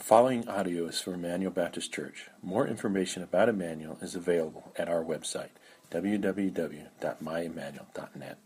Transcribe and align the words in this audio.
Following 0.00 0.48
audio 0.48 0.86
is 0.86 1.00
from 1.00 1.14
Emmanuel 1.14 1.52
Baptist 1.52 1.92
Church. 1.92 2.26
More 2.42 2.66
information 2.66 3.22
about 3.22 3.48
Emmanuel 3.50 3.98
is 4.00 4.14
available 4.14 4.72
at 4.76 4.88
our 4.88 5.04
website, 5.04 5.50
www.myemmanuel.net. 5.90 8.38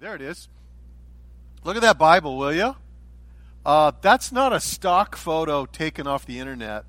There 0.00 0.14
it 0.14 0.22
is. 0.22 0.48
Look 1.64 1.74
at 1.74 1.82
that 1.82 1.98
Bible, 1.98 2.38
will 2.38 2.54
you? 2.54 2.76
Uh, 3.64 3.90
that's 4.00 4.30
not 4.30 4.52
a 4.52 4.60
stock 4.60 5.16
photo 5.16 5.66
taken 5.66 6.06
off 6.06 6.24
the 6.24 6.38
internet. 6.38 6.84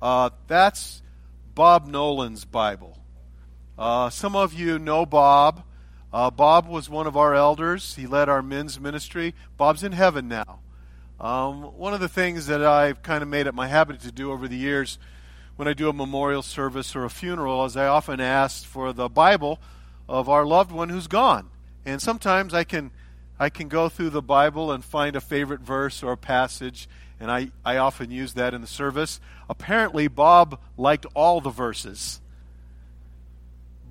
Uh, 0.00 0.30
that's 0.46 1.02
Bob 1.54 1.88
Nolan's 1.88 2.44
Bible. 2.44 2.96
Uh, 3.76 4.08
some 4.08 4.36
of 4.36 4.54
you 4.54 4.78
know 4.78 5.04
Bob. 5.04 5.64
Uh, 6.12 6.30
Bob 6.30 6.68
was 6.68 6.88
one 6.88 7.08
of 7.08 7.16
our 7.16 7.34
elders. 7.34 7.96
He 7.96 8.06
led 8.06 8.28
our 8.28 8.40
men's 8.40 8.78
ministry. 8.78 9.34
Bob's 9.56 9.82
in 9.82 9.90
heaven 9.92 10.28
now. 10.28 10.60
Um, 11.18 11.62
one 11.78 11.94
of 11.94 12.00
the 12.00 12.08
things 12.08 12.46
that 12.46 12.62
I've 12.62 13.02
kind 13.02 13.22
of 13.22 13.28
made 13.28 13.46
it 13.46 13.54
my 13.54 13.68
habit 13.68 14.00
to 14.00 14.12
do 14.12 14.32
over 14.32 14.48
the 14.48 14.56
years 14.56 14.98
when 15.56 15.66
I 15.66 15.72
do 15.72 15.88
a 15.88 15.92
memorial 15.92 16.42
service 16.42 16.94
or 16.94 17.04
a 17.04 17.10
funeral 17.10 17.64
is 17.64 17.76
I 17.76 17.86
often 17.86 18.20
ask 18.20 18.64
for 18.64 18.92
the 18.92 19.08
Bible 19.08 19.58
of 20.08 20.28
our 20.28 20.44
loved 20.44 20.70
one 20.70 20.90
who's 20.90 21.06
gone. 21.06 21.48
And 21.86 22.02
sometimes 22.02 22.52
I 22.52 22.64
can 22.64 22.90
I 23.38 23.50
can 23.50 23.68
go 23.68 23.88
through 23.88 24.10
the 24.10 24.22
Bible 24.22 24.72
and 24.72 24.84
find 24.84 25.14
a 25.14 25.20
favorite 25.20 25.60
verse 25.60 26.02
or 26.02 26.12
a 26.12 26.16
passage, 26.16 26.88
and 27.20 27.30
I, 27.30 27.50
I 27.64 27.76
often 27.76 28.10
use 28.10 28.32
that 28.34 28.54
in 28.54 28.62
the 28.62 28.66
service. 28.66 29.20
Apparently, 29.48 30.08
Bob 30.08 30.58
liked 30.78 31.04
all 31.14 31.42
the 31.42 31.50
verses. 31.50 32.20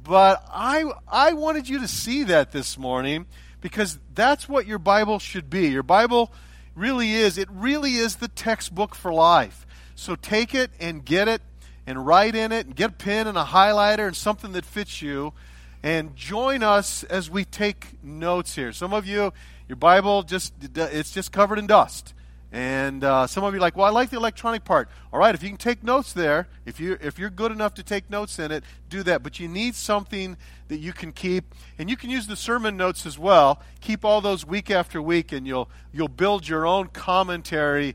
But 0.03 0.43
I, 0.51 0.91
I 1.07 1.33
wanted 1.33 1.69
you 1.69 1.79
to 1.79 1.87
see 1.87 2.23
that 2.23 2.51
this 2.51 2.75
morning 2.77 3.27
because 3.61 3.99
that's 4.15 4.49
what 4.49 4.65
your 4.65 4.79
Bible 4.79 5.19
should 5.19 5.49
be. 5.49 5.67
Your 5.67 5.83
Bible 5.83 6.31
really 6.75 7.13
is. 7.13 7.37
It 7.37 7.49
really 7.51 7.95
is 7.95 8.17
the 8.17 8.27
textbook 8.27 8.95
for 8.95 9.13
life. 9.13 9.65
So 9.95 10.15
take 10.15 10.53
it 10.53 10.71
and 10.79 11.03
get 11.03 11.27
it 11.27 11.41
and 11.87 12.05
write 12.05 12.35
in 12.35 12.51
it 12.51 12.65
and 12.65 12.75
get 12.75 12.89
a 12.89 12.93
pen 12.93 13.27
and 13.27 13.37
a 13.37 13.45
highlighter 13.45 14.07
and 14.07 14.15
something 14.15 14.51
that 14.53 14.65
fits 14.65 15.01
you 15.01 15.33
and 15.81 16.15
join 16.15 16.63
us 16.63 17.03
as 17.03 17.29
we 17.29 17.45
take 17.45 18.03
notes 18.03 18.55
here. 18.55 18.73
Some 18.73 18.93
of 18.93 19.05
you, 19.05 19.31
your 19.67 19.75
Bible 19.75 20.23
just 20.23 20.53
it's 20.75 21.11
just 21.11 21.31
covered 21.31 21.59
in 21.59 21.67
dust. 21.67 22.13
And 22.55 23.03
uh, 23.03 23.27
some 23.27 23.43
of 23.43 23.53
you 23.53 23.57
are 23.57 23.61
like, 23.61 23.75
well, 23.75 23.85
I 23.85 23.89
like 23.89 24.11
the 24.11 24.15
electronic 24.15 24.63
part. 24.63 24.87
All 25.11 25.19
right, 25.19 25.35
if 25.35 25.43
you 25.43 25.49
can 25.49 25.57
take 25.57 25.83
notes 25.83 26.13
there, 26.13 26.47
if 26.65 26.79
you 26.79 26.97
if 27.01 27.19
you're 27.19 27.29
good 27.29 27.51
enough 27.51 27.73
to 27.73 27.83
take 27.83 28.09
notes 28.09 28.39
in 28.39 28.49
it, 28.49 28.63
do 28.89 29.03
that. 29.03 29.23
But 29.23 29.41
you 29.41 29.49
need 29.49 29.75
something 29.75 30.37
that 30.69 30.77
you 30.77 30.93
can 30.93 31.11
keep, 31.11 31.53
and 31.77 31.89
you 31.89 31.97
can 31.97 32.09
use 32.09 32.27
the 32.27 32.37
sermon 32.37 32.77
notes 32.77 33.05
as 33.05 33.19
well. 33.19 33.61
Keep 33.81 34.05
all 34.05 34.21
those 34.21 34.45
week 34.45 34.71
after 34.71 35.01
week, 35.01 35.33
and 35.33 35.45
you'll 35.45 35.69
you'll 35.91 36.07
build 36.07 36.47
your 36.47 36.65
own 36.65 36.87
commentary 36.87 37.93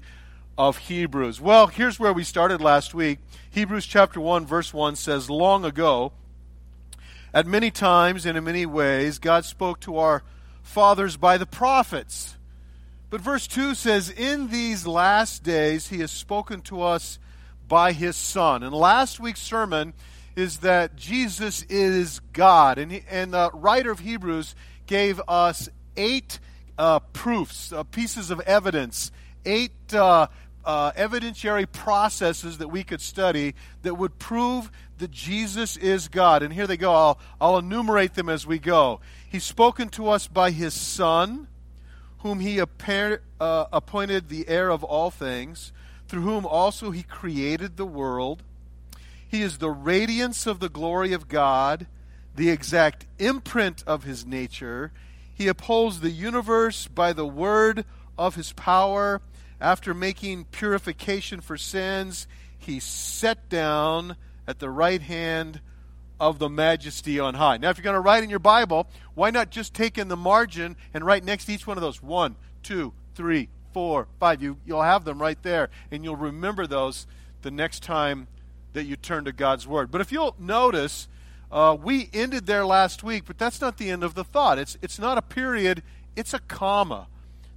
of 0.59 0.77
Hebrews. 0.77 1.41
Well, 1.41 1.69
here's 1.69 1.99
where 1.99 2.13
we 2.13 2.23
started 2.23 2.61
last 2.61 2.93
week. 2.93 3.21
Hebrews 3.49 3.87
chapter 3.87 4.21
one, 4.21 4.45
verse 4.45 4.75
one 4.75 4.95
says, 4.95 5.31
"Long 5.31 5.65
ago, 5.65 6.13
at 7.33 7.47
many 7.47 7.71
times 7.71 8.27
and 8.27 8.37
in 8.37 8.45
many 8.45 8.67
ways, 8.67 9.19
God 9.19 9.47
spoke 9.47 9.81
to 9.81 9.97
our 9.97 10.23
fathers 10.63 11.17
by 11.17 11.39
the 11.39 11.47
prophets." 11.47 12.37
But 13.11 13.21
verse 13.21 13.49
2 13.49 13.75
says, 13.75 14.09
In 14.09 14.49
these 14.51 14.87
last 14.87 15.43
days 15.43 15.89
he 15.89 15.99
has 15.99 16.13
spoken 16.13 16.63
to 16.63 16.83
us 16.83 17.19
by 17.67 17.93
his 17.93 18.17
Son. 18.17 18.63
And 18.63 18.73
last 18.73 19.19
week's 19.19 19.43
sermon 19.43 19.95
is 20.37 20.59
that 20.59 20.95
Jesus 20.95 21.65
is 21.65 22.21
God. 22.33 22.79
And, 22.79 22.93
he, 22.93 23.03
and 23.11 23.35
the 23.35 23.51
writer 23.53 23.91
of 23.91 23.99
Hebrews 23.99 24.55
gave 24.87 25.21
us 25.27 25.69
eight 25.97 26.39
uh, 26.79 27.01
proofs, 27.01 27.73
uh, 27.73 27.83
pieces 27.83 28.31
of 28.31 28.41
evidence, 28.41 29.11
eight 29.45 29.73
uh, 29.93 30.29
uh, 30.65 30.93
evidentiary 30.93 31.71
processes 31.71 32.59
that 32.59 32.69
we 32.69 32.85
could 32.85 33.01
study 33.01 33.55
that 33.83 33.97
would 33.97 34.19
prove 34.21 34.71
that 34.99 35.11
Jesus 35.11 35.77
is 35.77 36.07
God. 36.07 36.45
And 36.45 36.53
here 36.53 36.67
they 36.69 36.77
go. 36.77 36.93
I'll, 36.93 37.19
I'll 37.41 37.59
enumerate 37.59 38.15
them 38.15 38.29
as 38.29 38.47
we 38.47 38.61
go. 38.61 39.01
He's 39.29 39.45
spoken 39.45 39.89
to 39.91 40.09
us 40.11 40.29
by 40.29 40.53
his 40.53 40.75
Son 40.75 41.49
whom 42.23 42.41
he 42.41 42.57
appar- 42.57 43.21
uh, 43.41 43.67
appointed 43.73 44.29
the 44.29 44.49
heir 44.49 44.71
of 44.71 44.85
all 44.85 45.11
things, 45.11 45.73
through 46.09 46.23
whom 46.23 46.45
also 46.45 46.91
he 46.91 47.03
created 47.03 47.77
the 47.77 47.87
world. 47.87 48.43
He 49.27 49.43
is 49.43 49.59
the 49.59 49.71
radiance 49.71 50.47
of 50.47 50.61
the 50.61 50.69
glory 50.69 51.13
of 51.13 51.29
God, 51.29 51.87
the 52.35 52.51
exact 52.51 53.07
imprint 53.19 53.85
of 53.87 54.05
his 54.05 54.27
nature. 54.27 54.93
He 55.33 55.49
upholds 55.49 56.01
the 56.01 56.11
universe 56.11 56.87
by 56.89 57.13
the 57.13 57.27
word 57.27 57.85
of 58.19 58.35
his 58.35 58.53
power. 58.53 59.23
After 59.61 59.95
making 59.95 60.47
purification 60.47 61.41
for 61.41 61.57
sins, 61.57 62.27
he 62.59 62.81
sat 62.81 63.49
down 63.49 64.17
at 64.47 64.59
the 64.59 64.69
right 64.71 65.01
hand 65.01 65.61
of 66.21 66.39
the 66.39 66.51
majesty 66.51 67.19
on 67.19 67.35
high. 67.35 67.57
Now, 67.57 67.71
if 67.71 67.79
you're 67.79 67.83
going 67.83 67.95
to 67.95 68.01
write 68.01 68.23
in 68.23 68.31
your 68.31 68.39
Bible, 68.39 68.87
why 69.15 69.31
not 69.31 69.51
just 69.51 69.73
take 69.73 69.97
in 69.97 70.09
the 70.09 70.17
margin 70.17 70.77
and 70.93 71.05
write 71.05 71.25
next 71.25 71.47
to 71.47 71.53
each 71.53 71.67
one 71.67 71.79
of 71.79 71.83
those? 71.83 72.03
One, 72.03 72.37
two, 72.63 72.93
three, 73.15 73.49
four, 73.73 74.07
five. 74.21 74.43
You, 74.43 74.59
you'll 74.67 74.83
have 74.83 75.05
them 75.05 75.21
right 75.21 75.43
there, 75.43 75.71
and 75.91 76.05
you'll 76.05 76.17
remember 76.17 76.67
those 76.67 77.07
the 77.41 77.51
next 77.51 77.83
time 77.83 78.29
that 78.75 78.85
you 78.85 78.97
turn 78.97 79.25
to 79.25 79.33
God's 79.33 79.67
Word. 79.67 79.91
But 79.91 80.03
if 80.03 80.13
you'll 80.13 80.37
notice, 80.39 81.09
uh, 81.51 81.77
we 81.83 82.11
ended 82.13 82.47
there 82.47 82.67
last 82.67 83.03
week, 83.03 83.25
but 83.27 83.39
that's 83.39 83.61
not 83.61 83.79
the 83.79 83.91
end 83.91 84.05
of 84.05 84.15
the 84.15 84.23
thought. 84.23 84.59
It's, 84.59 84.77
it's 84.83 84.99
not 84.99 85.17
a 85.17 85.23
period, 85.23 85.83
it's 86.17 86.35
a 86.35 86.39
comma. 86.39 87.07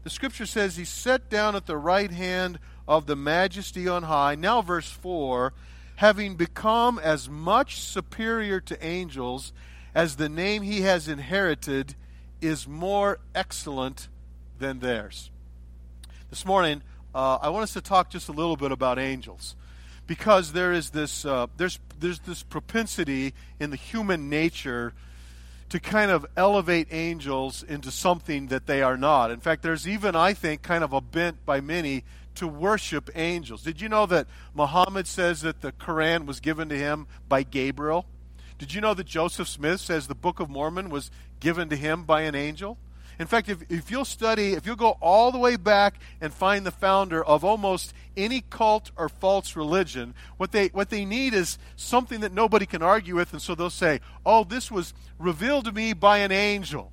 The 0.03 0.09
Scripture 0.09 0.45
says, 0.45 0.77
He 0.77 0.85
sat 0.85 1.29
down 1.29 1.55
at 1.55 1.65
the 1.65 1.77
right 1.77 2.11
hand 2.11 2.59
of 2.87 3.07
the 3.07 3.15
majesty 3.15 3.87
on 3.87 4.03
high. 4.03 4.35
Now, 4.35 4.61
verse 4.61 4.89
4 4.89 5.53
having 5.95 6.35
become 6.35 6.99
as 6.99 7.29
much 7.29 7.79
superior 7.79 8.59
to 8.59 8.85
angels 8.85 9.53
as 9.95 10.15
the 10.15 10.29
name 10.29 10.63
he 10.63 10.81
has 10.81 11.07
inherited 11.07 11.95
is 12.41 12.67
more 12.67 13.19
excellent 13.35 14.09
than 14.59 14.79
theirs. 14.79 15.29
This 16.29 16.45
morning, 16.45 16.81
uh, 17.13 17.37
I 17.41 17.49
want 17.49 17.63
us 17.63 17.73
to 17.73 17.81
talk 17.81 18.09
just 18.09 18.27
a 18.27 18.31
little 18.31 18.57
bit 18.57 18.71
about 18.71 18.97
angels 18.97 19.55
because 20.07 20.51
there 20.53 20.73
is 20.73 20.89
this 20.89 21.25
uh, 21.25 21.47
there's 21.57 21.79
there's 21.99 22.19
this 22.19 22.43
propensity 22.43 23.33
in 23.59 23.69
the 23.69 23.75
human 23.75 24.29
nature 24.29 24.93
to 25.69 25.79
kind 25.79 26.11
of 26.11 26.25
elevate 26.35 26.87
angels 26.91 27.63
into 27.63 27.89
something 27.89 28.47
that 28.47 28.67
they 28.67 28.81
are 28.81 28.97
not. 28.97 29.31
In 29.31 29.39
fact, 29.39 29.63
there's 29.63 29.87
even 29.87 30.15
I 30.15 30.33
think 30.33 30.61
kind 30.61 30.83
of 30.83 30.93
a 30.93 31.01
bent 31.01 31.45
by 31.45 31.61
many 31.61 32.03
to 32.35 32.47
worship 32.47 33.09
angels. 33.15 33.63
Did 33.63 33.81
you 33.81 33.89
know 33.89 34.05
that 34.05 34.27
Muhammad 34.53 35.07
says 35.07 35.41
that 35.41 35.61
the 35.61 35.71
Quran 35.71 36.25
was 36.25 36.39
given 36.39 36.69
to 36.69 36.77
him 36.77 37.07
by 37.27 37.43
Gabriel? 37.43 38.05
Did 38.57 38.73
you 38.73 38.81
know 38.81 38.93
that 38.93 39.05
Joseph 39.05 39.47
Smith 39.47 39.81
says 39.81 40.07
the 40.07 40.15
Book 40.15 40.39
of 40.39 40.49
Mormon 40.49 40.89
was 40.89 41.11
given 41.39 41.69
to 41.69 41.75
him 41.75 42.03
by 42.03 42.21
an 42.21 42.35
angel? 42.35 42.77
In 43.19 43.27
fact, 43.27 43.49
if, 43.49 43.69
if 43.69 43.91
you'll 43.91 44.05
study, 44.05 44.53
if 44.53 44.65
you'll 44.65 44.75
go 44.75 44.97
all 45.01 45.31
the 45.31 45.37
way 45.37 45.55
back 45.55 45.99
and 46.21 46.33
find 46.33 46.65
the 46.65 46.71
founder 46.71 47.23
of 47.23 47.43
almost 47.43 47.93
any 48.15 48.41
cult 48.49 48.91
or 48.95 49.09
false 49.09 49.55
religion, 49.55 50.15
what 50.37 50.51
they, 50.51 50.67
what 50.67 50.89
they 50.89 51.05
need 51.05 51.33
is 51.33 51.57
something 51.75 52.21
that 52.21 52.31
nobody 52.31 52.65
can 52.65 52.81
argue 52.81 53.15
with, 53.15 53.33
and 53.33 53.41
so 53.41 53.53
they'll 53.53 53.69
say, 53.69 53.99
oh, 54.25 54.43
this 54.43 54.71
was 54.71 54.93
revealed 55.19 55.65
to 55.65 55.73
me 55.73 55.91
by 55.91 56.19
an 56.19 56.31
angel. 56.31 56.92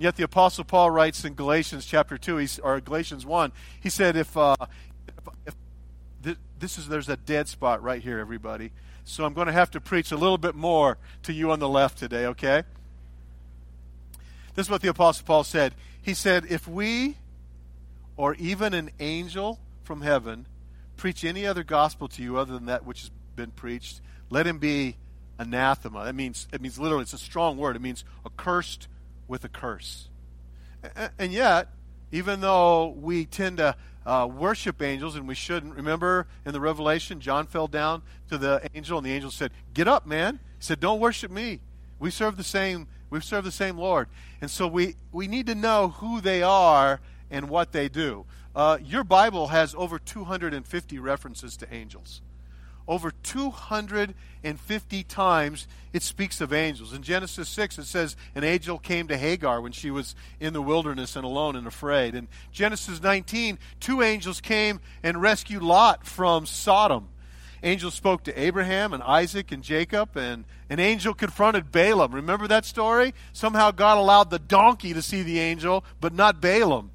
Yet 0.00 0.16
the 0.16 0.22
Apostle 0.22 0.64
Paul 0.64 0.90
writes 0.90 1.26
in 1.26 1.34
Galatians 1.34 1.84
chapter 1.84 2.16
2, 2.16 2.46
or 2.62 2.80
Galatians 2.80 3.26
1, 3.26 3.52
he 3.82 3.90
said, 3.90 4.16
if, 4.16 4.34
uh, 4.34 4.56
if, 5.46 5.54
if 6.24 6.36
this 6.58 6.78
is, 6.78 6.88
there's 6.88 7.10
a 7.10 7.18
dead 7.18 7.48
spot 7.48 7.82
right 7.82 8.00
here, 8.00 8.18
everybody. 8.18 8.72
So 9.04 9.26
I'm 9.26 9.34
going 9.34 9.46
to 9.48 9.52
have 9.52 9.70
to 9.72 9.80
preach 9.80 10.10
a 10.10 10.16
little 10.16 10.38
bit 10.38 10.54
more 10.54 10.96
to 11.24 11.34
you 11.34 11.50
on 11.50 11.58
the 11.58 11.68
left 11.68 11.98
today, 11.98 12.24
okay? 12.24 12.62
This 14.54 14.66
is 14.66 14.70
what 14.70 14.80
the 14.80 14.88
Apostle 14.88 15.26
Paul 15.26 15.44
said. 15.44 15.74
He 16.00 16.14
said, 16.14 16.46
If 16.48 16.66
we, 16.66 17.16
or 18.16 18.34
even 18.36 18.72
an 18.72 18.92
angel 19.00 19.58
from 19.84 20.00
heaven, 20.00 20.46
preach 20.96 21.24
any 21.24 21.46
other 21.46 21.62
gospel 21.62 22.08
to 22.08 22.22
you 22.22 22.38
other 22.38 22.54
than 22.54 22.64
that 22.66 22.86
which 22.86 23.02
has 23.02 23.10
been 23.36 23.50
preached, 23.50 24.00
let 24.30 24.46
him 24.46 24.56
be 24.56 24.96
anathema. 25.38 26.06
That 26.06 26.14
means, 26.14 26.48
it 26.54 26.62
means 26.62 26.78
literally, 26.78 27.02
it's 27.02 27.12
a 27.12 27.18
strong 27.18 27.58
word. 27.58 27.76
It 27.76 27.82
means 27.82 28.02
accursed 28.24 28.88
with 29.30 29.44
a 29.44 29.48
curse. 29.48 30.08
And 31.18 31.32
yet, 31.32 31.68
even 32.10 32.40
though 32.40 32.88
we 32.88 33.24
tend 33.24 33.58
to 33.58 33.76
uh, 34.04 34.28
worship 34.30 34.82
angels, 34.82 35.14
and 35.14 35.28
we 35.28 35.34
shouldn't, 35.34 35.76
remember 35.76 36.26
in 36.44 36.52
the 36.52 36.60
Revelation, 36.60 37.20
John 37.20 37.46
fell 37.46 37.68
down 37.68 38.02
to 38.28 38.36
the 38.36 38.68
angel, 38.74 38.98
and 38.98 39.06
the 39.06 39.12
angel 39.12 39.30
said, 39.30 39.52
Get 39.72 39.86
up, 39.86 40.06
man. 40.06 40.40
He 40.58 40.64
said, 40.64 40.80
Don't 40.80 41.00
worship 41.00 41.30
me. 41.30 41.60
We 41.98 42.10
serve 42.10 42.36
the 42.36 42.44
same, 42.44 42.88
we 43.08 43.20
serve 43.20 43.44
the 43.44 43.52
same 43.52 43.78
Lord. 43.78 44.08
And 44.40 44.50
so 44.50 44.66
we, 44.66 44.96
we 45.12 45.28
need 45.28 45.46
to 45.46 45.54
know 45.54 45.88
who 45.88 46.20
they 46.20 46.42
are 46.42 47.00
and 47.30 47.48
what 47.48 47.72
they 47.72 47.88
do. 47.88 48.26
Uh, 48.56 48.78
your 48.82 49.04
Bible 49.04 49.48
has 49.48 49.74
over 49.76 49.98
250 49.98 50.98
references 50.98 51.56
to 51.58 51.72
angels 51.72 52.20
over 52.90 53.12
250 53.22 55.04
times 55.04 55.68
it 55.92 56.02
speaks 56.02 56.40
of 56.40 56.52
angels. 56.52 56.92
In 56.92 57.02
Genesis 57.02 57.48
6, 57.48 57.78
it 57.78 57.84
says 57.84 58.16
an 58.34 58.42
angel 58.42 58.80
came 58.80 59.06
to 59.06 59.16
Hagar 59.16 59.60
when 59.60 59.70
she 59.70 59.92
was 59.92 60.16
in 60.40 60.52
the 60.52 60.60
wilderness 60.60 61.14
and 61.14 61.24
alone 61.24 61.54
and 61.54 61.68
afraid. 61.68 62.16
In 62.16 62.26
Genesis 62.50 63.00
19, 63.00 63.60
two 63.78 64.02
angels 64.02 64.40
came 64.40 64.80
and 65.04 65.22
rescued 65.22 65.62
Lot 65.62 66.04
from 66.04 66.46
Sodom. 66.46 67.08
Angels 67.62 67.94
spoke 67.94 68.24
to 68.24 68.40
Abraham 68.40 68.92
and 68.92 69.04
Isaac 69.04 69.52
and 69.52 69.62
Jacob, 69.62 70.16
and 70.16 70.44
an 70.68 70.80
angel 70.80 71.14
confronted 71.14 71.70
Balaam. 71.70 72.12
Remember 72.12 72.48
that 72.48 72.64
story? 72.64 73.14
Somehow 73.32 73.70
God 73.70 73.98
allowed 73.98 74.30
the 74.30 74.38
donkey 74.40 74.94
to 74.94 75.02
see 75.02 75.22
the 75.22 75.38
angel, 75.38 75.84
but 76.00 76.12
not 76.12 76.40
Balaam. 76.40 76.90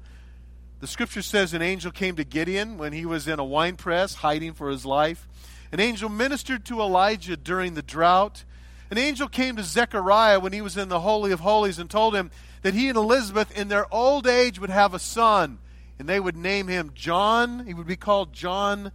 The 0.80 0.86
scripture 0.86 1.22
says 1.22 1.54
an 1.54 1.62
angel 1.62 1.90
came 1.90 2.16
to 2.16 2.24
Gideon 2.24 2.76
when 2.76 2.92
he 2.92 3.06
was 3.06 3.26
in 3.26 3.38
a 3.38 3.44
wine 3.44 3.76
press 3.76 4.16
hiding 4.16 4.52
for 4.52 4.68
his 4.68 4.84
life. 4.84 5.26
An 5.72 5.80
angel 5.80 6.08
ministered 6.08 6.64
to 6.66 6.80
Elijah 6.80 7.36
during 7.36 7.74
the 7.74 7.82
drought. 7.82 8.44
An 8.90 8.98
angel 8.98 9.28
came 9.28 9.56
to 9.56 9.64
Zechariah 9.64 10.38
when 10.38 10.52
he 10.52 10.60
was 10.60 10.76
in 10.76 10.88
the 10.88 11.00
Holy 11.00 11.32
of 11.32 11.40
Holies 11.40 11.78
and 11.78 11.90
told 11.90 12.14
him 12.14 12.30
that 12.62 12.74
he 12.74 12.88
and 12.88 12.96
Elizabeth 12.96 13.56
in 13.56 13.68
their 13.68 13.92
old 13.92 14.26
age 14.26 14.60
would 14.60 14.70
have 14.70 14.94
a 14.94 14.98
son, 14.98 15.58
and 15.98 16.08
they 16.08 16.20
would 16.20 16.36
name 16.36 16.68
him 16.68 16.92
John. 16.94 17.66
He 17.66 17.74
would 17.74 17.86
be 17.86 17.96
called 17.96 18.32
John 18.32 18.92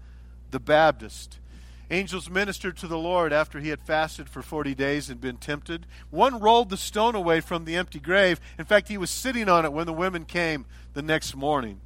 the 0.51 0.59
Baptist. 0.59 1.39
Angels 1.89 2.29
ministered 2.29 2.77
to 2.77 2.87
the 2.87 2.97
Lord 2.97 3.33
after 3.33 3.59
he 3.59 3.67
had 3.67 3.81
fasted 3.81 4.29
for 4.29 4.41
40 4.41 4.73
days 4.75 5.09
and 5.09 5.19
been 5.19 5.35
tempted. 5.35 5.85
One 6.09 6.39
rolled 6.39 6.69
the 6.69 6.77
stone 6.77 7.15
away 7.15 7.41
from 7.41 7.65
the 7.65 7.75
empty 7.75 7.99
grave. 7.99 8.39
In 8.57 8.63
fact, 8.63 8.87
he 8.87 8.97
was 8.97 9.09
sitting 9.09 9.49
on 9.49 9.65
it 9.65 9.73
when 9.73 9.87
the 9.87 9.93
women 9.93 10.23
came 10.23 10.65
the 10.93 11.01
next 11.01 11.35
morning. 11.35 11.81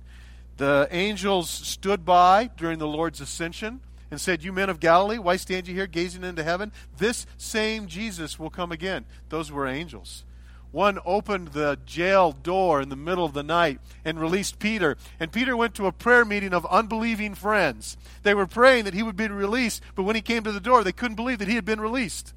The 0.58 0.88
angels 0.92 1.50
stood 1.50 2.06
by 2.06 2.52
during 2.56 2.78
the 2.78 2.88
Lord's 2.88 3.20
ascension 3.20 3.82
and 4.12 4.22
said, 4.22 4.44
You 4.44 4.54
men 4.54 4.70
of 4.70 4.80
Galilee, 4.80 5.18
why 5.18 5.36
stand 5.36 5.68
you 5.68 5.74
here 5.74 5.88
gazing 5.88 6.24
into 6.24 6.44
heaven? 6.44 6.72
This 6.98 7.26
same 7.38 7.88
Jesus 7.88 8.40
will 8.40 8.50
come 8.50 8.72
again. 8.72 9.06
Those 9.30 9.52
were 9.52 9.68
angels. 9.68 10.24
One 10.72 11.00
opened 11.06 11.50
the 11.50 11.80
jail 11.86 12.34
door 12.34 12.82
in 12.82 12.90
the 12.90 12.98
middle 12.98 13.24
of 13.24 13.32
the 13.32 13.44
night 13.44 13.80
and 14.04 14.20
released 14.20 14.60
Peter. 14.60 14.98
And 15.22 15.32
Peter 15.32 15.56
went 15.56 15.74
to 15.76 15.86
a 15.86 15.94
prayer 15.94 16.26
meeting 16.26 16.54
of 16.54 16.66
unbelieving 16.66 17.34
friends. 17.34 17.96
They 18.24 18.34
were 18.34 18.46
praying 18.46 18.84
that 18.84 18.94
he 18.94 19.02
would 19.02 19.16
be 19.16 19.30
released, 19.30 19.82
but 19.96 20.04
when 20.04 20.18
he 20.18 20.22
came 20.22 20.44
to 20.44 20.52
the 20.52 20.60
door, 20.60 20.84
they 20.84 20.92
couldn't 20.92 21.16
believe 21.16 21.40
that 21.40 21.48
he 21.48 21.56
had 21.56 21.64
been 21.64 21.80
released. 21.80 22.34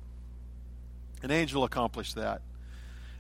An 1.21 1.33
angel 1.33 1.65
accomplished 1.65 2.15
that. 2.15 2.43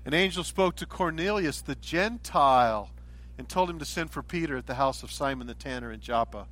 An 0.04 0.14
angel 0.14 0.44
spoke 0.44 0.76
to 0.76 0.86
Cornelius, 0.86 1.62
the 1.62 1.74
Gentile, 1.74 2.90
and 3.36 3.48
told 3.48 3.68
him 3.68 3.80
to 3.80 3.84
send 3.84 4.12
for 4.12 4.22
Peter 4.22 4.56
at 4.56 4.66
the 4.68 4.76
house 4.76 5.02
of 5.02 5.10
Simon 5.10 5.48
the 5.48 5.54
tanner 5.54 5.90
in 5.90 5.98
Joppa. 5.98 6.46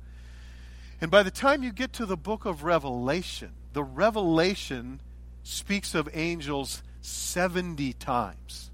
And 0.99 1.11
by 1.11 1.23
the 1.23 1.31
time 1.31 1.63
you 1.63 1.71
get 1.71 1.93
to 1.93 2.05
the 2.05 2.17
book 2.17 2.45
of 2.45 2.63
Revelation, 2.63 3.51
the 3.73 3.83
Revelation 3.83 4.99
speaks 5.43 5.93
of 5.93 6.09
angels 6.13 6.81
70 7.01 7.93
times. 7.93 8.71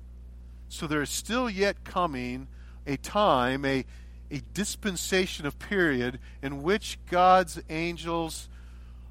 So 0.69 0.87
there 0.87 1.01
is 1.01 1.09
still 1.09 1.49
yet 1.49 1.83
coming 1.83 2.47
a 2.87 2.97
time, 2.97 3.65
a, 3.65 3.85
a 4.31 4.41
dispensation 4.53 5.45
of 5.45 5.59
period 5.59 6.19
in 6.41 6.63
which 6.63 6.97
God's 7.09 7.61
angels 7.69 8.49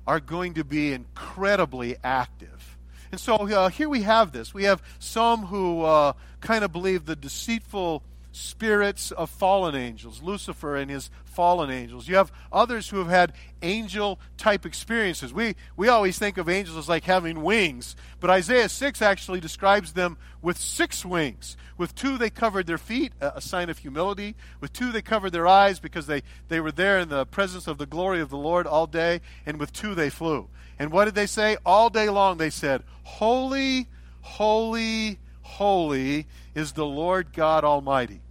are 0.06 0.20
going 0.20 0.55
to 0.55 0.65
be 0.65 0.93
incredibly 0.93 1.97
active. 2.03 2.79
And 3.12 3.20
so 3.20 3.37
uh, 3.37 3.69
here 3.69 3.88
we 3.88 4.03
have 4.03 4.32
this. 4.32 4.55
We 4.55 4.65
have 4.65 4.82
some 4.99 5.47
who 5.47 5.82
uh, 5.82 6.15
kind 6.41 6.65
of 6.65 6.73
believe 6.73 7.05
the 7.05 7.15
deceitful 7.15 8.03
spirits 8.32 9.12
of 9.12 9.31
fallen 9.31 9.75
angels, 9.75 10.23
Lucifer 10.23 10.75
and 10.76 10.90
his 10.90 11.11
fallen 11.25 11.70
angels. 11.70 12.08
You 12.08 12.17
have 12.17 12.32
others 12.50 12.88
who 12.88 12.99
have 12.99 13.08
had 13.08 13.34
angel 13.62 14.19
type 14.37 14.67
experiences. 14.67 15.32
We, 15.32 15.55
we 15.76 15.88
always 15.88 16.19
think 16.19 16.38
of 16.38 16.49
angels 16.49 16.76
as 16.76 16.88
like 16.88 17.05
having 17.05 17.43
wings, 17.43 17.94
but 18.20 18.31
Isaiah 18.31 18.69
6 18.69 19.02
actually 19.02 19.40
describes 19.40 19.93
them 19.93 20.17
with 20.40 20.56
six 20.58 21.05
wings. 21.05 21.56
With 21.79 21.94
two, 21.94 22.19
they 22.19 22.31
covered 22.31 22.67
their 22.67 22.79
feet, 22.79 23.12
a 23.20 23.40
sign 23.40 23.69
of 23.70 23.79
humility. 23.79 24.34
With 24.61 24.73
two, 24.73 24.93
they 24.93 25.02
covered 25.02 25.31
their 25.31 25.46
eyes 25.46 25.81
because 25.81 26.06
they, 26.06 26.23
they 26.49 26.61
were 26.61 26.73
there 26.73 26.99
in 26.99 27.08
the 27.08 27.26
presence 27.26 27.67
of 27.67 27.79
the 27.79 27.87
glory 27.87 28.20
of 28.20 28.31
the 28.31 28.37
Lord 28.37 28.67
all 28.67 28.87
day. 28.87 29.20
And 29.46 29.58
with 29.58 29.73
two, 29.73 29.94
they 29.94 30.11
flew. 30.11 30.49
And 30.79 30.90
what 30.90 31.05
did 31.05 31.14
they 31.14 31.26
say? 31.26 31.56
All 31.64 31.90
day 31.90 32.08
long, 32.08 32.38
they 32.38 32.50
said, 32.50 32.82
Holy, 33.05 33.88
holy, 34.20 35.19
holy 35.43 36.26
is 36.55 36.73
the 36.73 36.87
Lord 36.87 37.32
God 37.32 37.64
Almighty. 37.64 38.22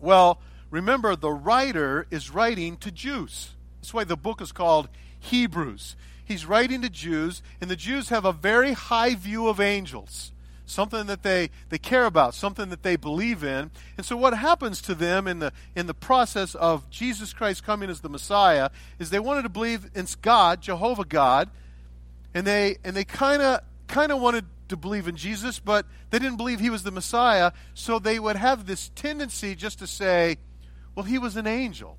Well, 0.00 0.40
remember, 0.70 1.16
the 1.16 1.30
writer 1.30 2.06
is 2.10 2.30
writing 2.30 2.76
to 2.78 2.90
Jews. 2.90 3.50
That's 3.80 3.94
why 3.94 4.04
the 4.04 4.16
book 4.16 4.40
is 4.40 4.52
called 4.52 4.88
Hebrews. 5.18 5.96
He's 6.24 6.44
writing 6.44 6.82
to 6.82 6.90
Jews, 6.90 7.42
and 7.60 7.70
the 7.70 7.76
Jews 7.76 8.10
have 8.10 8.24
a 8.24 8.32
very 8.32 8.72
high 8.72 9.14
view 9.14 9.48
of 9.48 9.60
angels, 9.60 10.32
something 10.66 11.06
that 11.06 11.22
they, 11.22 11.48
they 11.70 11.78
care 11.78 12.04
about, 12.04 12.34
something 12.34 12.68
that 12.68 12.82
they 12.82 12.96
believe 12.96 13.42
in. 13.42 13.70
And 13.96 14.04
so, 14.04 14.16
what 14.16 14.34
happens 14.36 14.82
to 14.82 14.94
them 14.94 15.26
in 15.26 15.38
the, 15.38 15.52
in 15.74 15.86
the 15.86 15.94
process 15.94 16.54
of 16.54 16.88
Jesus 16.90 17.32
Christ 17.32 17.64
coming 17.64 17.88
as 17.88 18.02
the 18.02 18.10
Messiah 18.10 18.68
is 18.98 19.08
they 19.08 19.18
wanted 19.18 19.42
to 19.42 19.48
believe 19.48 19.90
in 19.94 20.06
God, 20.20 20.60
Jehovah 20.60 21.06
God, 21.06 21.48
and 22.34 22.46
they, 22.46 22.76
and 22.84 22.94
they 22.94 23.04
kind 23.04 23.40
of 23.40 23.60
kind 23.86 24.12
of 24.12 24.20
wanted 24.20 24.44
to 24.68 24.76
believe 24.76 25.08
in 25.08 25.16
Jesus, 25.16 25.58
but 25.58 25.86
they 26.10 26.18
didn't 26.18 26.36
believe 26.36 26.60
he 26.60 26.70
was 26.70 26.82
the 26.82 26.90
Messiah, 26.90 27.52
so 27.74 27.98
they 27.98 28.18
would 28.18 28.36
have 28.36 28.66
this 28.66 28.90
tendency 28.94 29.54
just 29.54 29.78
to 29.80 29.86
say, 29.86 30.38
well, 30.94 31.04
he 31.04 31.18
was 31.18 31.36
an 31.36 31.46
angel, 31.46 31.96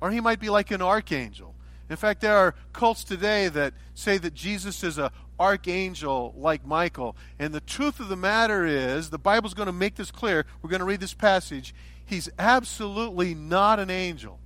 or 0.00 0.10
he 0.10 0.20
might 0.20 0.40
be 0.40 0.50
like 0.50 0.70
an 0.70 0.82
archangel. 0.82 1.54
In 1.90 1.96
fact, 1.96 2.20
there 2.20 2.36
are 2.36 2.54
cults 2.72 3.04
today 3.04 3.48
that 3.48 3.72
say 3.94 4.18
that 4.18 4.34
Jesus 4.34 4.84
is 4.84 4.98
an 4.98 5.10
archangel 5.40 6.34
like 6.36 6.66
Michael. 6.66 7.16
And 7.38 7.54
the 7.54 7.60
truth 7.60 7.98
of 7.98 8.08
the 8.08 8.16
matter 8.16 8.66
is, 8.66 9.08
the 9.10 9.18
Bible's 9.18 9.54
going 9.54 9.66
to 9.66 9.72
make 9.72 9.94
this 9.94 10.10
clear. 10.10 10.44
We're 10.60 10.70
going 10.70 10.80
to 10.80 10.86
read 10.86 11.00
this 11.00 11.14
passage. 11.14 11.74
He's 12.04 12.28
absolutely 12.38 13.34
not 13.34 13.80
an 13.80 13.90
angel. 13.90 14.38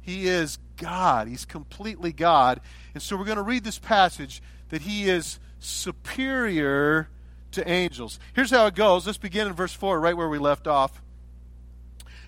He 0.00 0.28
is 0.28 0.58
God. 0.76 1.28
He's 1.28 1.44
completely 1.44 2.12
God. 2.12 2.60
And 2.92 3.02
so 3.02 3.16
we're 3.16 3.24
going 3.24 3.36
to 3.36 3.42
read 3.42 3.64
this 3.64 3.78
passage 3.78 4.42
that 4.68 4.82
he 4.82 5.08
is 5.08 5.38
superior 5.64 7.08
to 7.52 7.68
angels. 7.68 8.18
Here's 8.34 8.50
how 8.50 8.66
it 8.66 8.74
goes. 8.74 9.06
Let's 9.06 9.18
begin 9.18 9.46
in 9.46 9.52
verse 9.52 9.72
4, 9.72 10.00
right 10.00 10.16
where 10.16 10.28
we 10.28 10.38
left 10.38 10.66
off. 10.66 11.00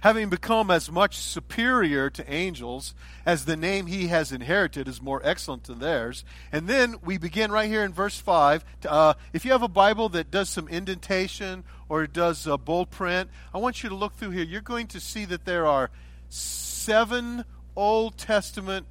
Having 0.01 0.29
become 0.29 0.71
as 0.71 0.91
much 0.91 1.17
superior 1.17 2.11
to 2.11 2.33
angels 2.33 2.95
as 3.25 3.45
the 3.45 3.57
name 3.57 3.87
he 3.87 4.07
has 4.07 4.31
inherited 4.31 4.87
is 4.87 5.03
more 5.03 5.21
excellent 5.25 5.65
than 5.65 5.81
theirs. 5.81 6.25
And 6.53 6.69
then 6.69 6.97
we 7.05 7.19
begin 7.19 7.51
right 7.51 7.69
here 7.69 7.83
in 7.83 7.93
verse 7.93 8.19
5. 8.19 8.65
Uh, 8.87 9.15
if 9.33 9.45
you 9.45 9.53
have 9.53 9.63
a 9.63 9.69
Bible 9.69 10.09
that 10.11 10.31
does 10.31 10.49
some 10.49 10.69
indentation 10.69 11.65
or 11.89 12.07
does 12.07 12.47
a 12.47 12.57
bold 12.57 12.91
print, 12.91 13.31
I 13.53 13.59
want 13.59 13.83
you 13.83 13.89
to 13.89 13.97
look 13.97 14.15
through 14.15 14.31
here. 14.31 14.45
You're 14.45 14.61
going 14.61 14.87
to 14.89 15.01
see 15.01 15.25
that 15.25 15.45
there 15.45 15.67
are 15.67 15.91
seven 16.29 17.45
Old 17.75 18.17
Testament 18.17 18.87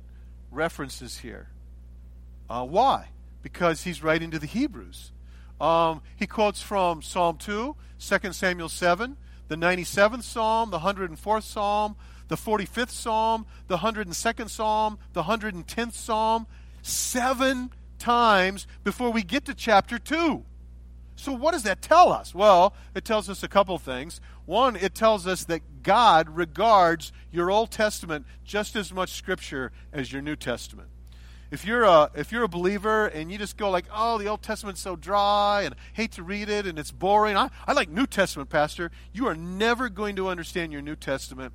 references 0.52 1.20
here. 1.20 1.50
Uh, 2.50 2.66
why? 2.66 3.10
Because 3.46 3.84
he's 3.84 4.02
writing 4.02 4.32
to 4.32 4.40
the 4.40 4.48
Hebrews. 4.48 5.12
Um, 5.62 6.02
he 6.16 6.26
quotes 6.26 6.64
from 6.64 7.04
Psalm 7.04 7.38
2, 7.38 7.76
2 8.00 8.34
Samuel 8.34 8.70
7, 8.70 9.18
the 9.50 9.56
97th 9.56 10.24
Psalm, 10.24 10.72
the 10.72 10.80
104th 10.80 11.44
Psalm, 11.44 11.96
the 12.28 12.38
45th 12.38 12.90
Psalm, 12.90 13.46
the 13.68 13.78
102nd 13.78 14.50
Psalm, 14.50 14.98
the 15.14 15.22
110th 15.22 15.94
Psalm, 15.94 16.48
seven 16.82 17.70
times 18.00 18.66
before 18.84 19.12
we 19.12 19.22
get 19.22 19.46
to 19.46 19.54
chapter 19.54 20.00
2. 20.00 20.44
So, 21.16 21.32
what 21.32 21.52
does 21.52 21.64
that 21.64 21.84
tell 21.84 22.12
us? 22.12 22.34
Well, 22.34 22.74
it 22.96 23.06
tells 23.06 23.30
us 23.30 23.44
a 23.44 23.48
couple 23.48 23.78
things. 23.78 24.22
One, 24.48 24.76
it 24.76 24.96
tells 24.96 25.28
us 25.28 25.44
that 25.44 25.84
God 25.84 26.36
regards 26.36 27.14
your 27.32 27.52
Old 27.52 27.70
Testament 27.70 28.26
just 28.44 28.76
as 28.76 28.92
much 28.92 29.12
Scripture 29.12 29.72
as 29.94 30.12
your 30.12 30.24
New 30.24 30.36
Testament 30.36 30.90
if 31.52 31.66
you're 31.66 31.84
a 31.84 32.10
if 32.16 32.32
you're 32.32 32.44
a 32.44 32.50
believer 32.50 33.08
and 33.08 33.32
you 33.32 33.38
just 33.38 33.58
go 33.58 33.70
like, 33.70 33.86
oh, 33.94 34.18
the 34.18 34.28
Old 34.28 34.42
Testament's 34.42 34.82
so 34.82 34.96
dry 34.96 35.64
and 35.64 35.76
hate 35.94 36.12
to 36.14 36.24
read 36.24 36.50
it 36.50 36.66
and 36.66 36.78
it's 36.80 36.92
boring. 36.92 37.38
I, 37.38 37.50
I 37.68 37.74
like 37.74 37.90
New 37.90 38.08
Testament, 38.08 38.50
Pastor. 38.50 38.92
You 39.14 39.28
are 39.28 39.36
never 39.36 39.90
going 39.90 40.16
to 40.16 40.28
understand 40.28 40.72
your 40.72 40.82
New 40.82 40.96
Testament 40.96 41.54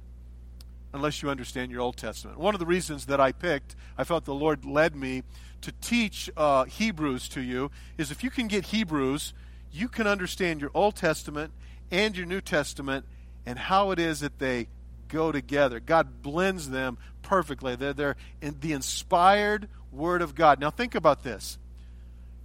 unless 0.93 1.23
you 1.23 1.31
understand 1.31 1.71
your 1.71 1.81
Old 1.81 1.97
Testament. 1.97 2.39
One 2.39 2.55
of 2.55 2.61
the 2.61 2.67
reasons 2.67 3.07
that 3.07 3.21
I 3.21 3.33
picked, 3.33 3.77
I 3.97 4.05
felt 4.05 4.25
the 4.25 4.35
Lord 4.35 4.65
led 4.65 4.97
me 4.97 5.23
to 5.61 5.73
teach 5.81 6.31
uh, 6.37 6.65
Hebrews 6.65 7.29
to 7.31 7.41
you, 7.41 7.71
is 7.99 8.11
if 8.11 8.25
you 8.25 8.31
can 8.31 8.49
get 8.49 8.67
Hebrews, 8.67 9.35
you 9.71 9.89
can 9.89 10.07
understand 10.07 10.61
your 10.61 10.71
Old 10.75 10.97
Testament 10.97 11.53
and 11.91 12.17
your 12.17 12.27
New 12.27 12.41
Testament 12.41 13.05
and 13.47 13.59
how 13.59 13.91
it 13.91 13.99
is 13.99 14.21
that 14.21 14.39
they 14.39 14.69
go 15.09 15.33
together. 15.33 15.81
God 15.81 16.23
blends 16.23 16.71
them 16.71 16.99
perfectly. 17.31 17.77
They're, 17.77 17.93
they're 17.93 18.17
the 18.41 18.73
inspired 18.73 19.69
Word 19.93 20.21
of 20.21 20.35
God. 20.35 20.59
Now, 20.59 20.71
think 20.71 20.97
about 20.97 21.23
this. 21.23 21.59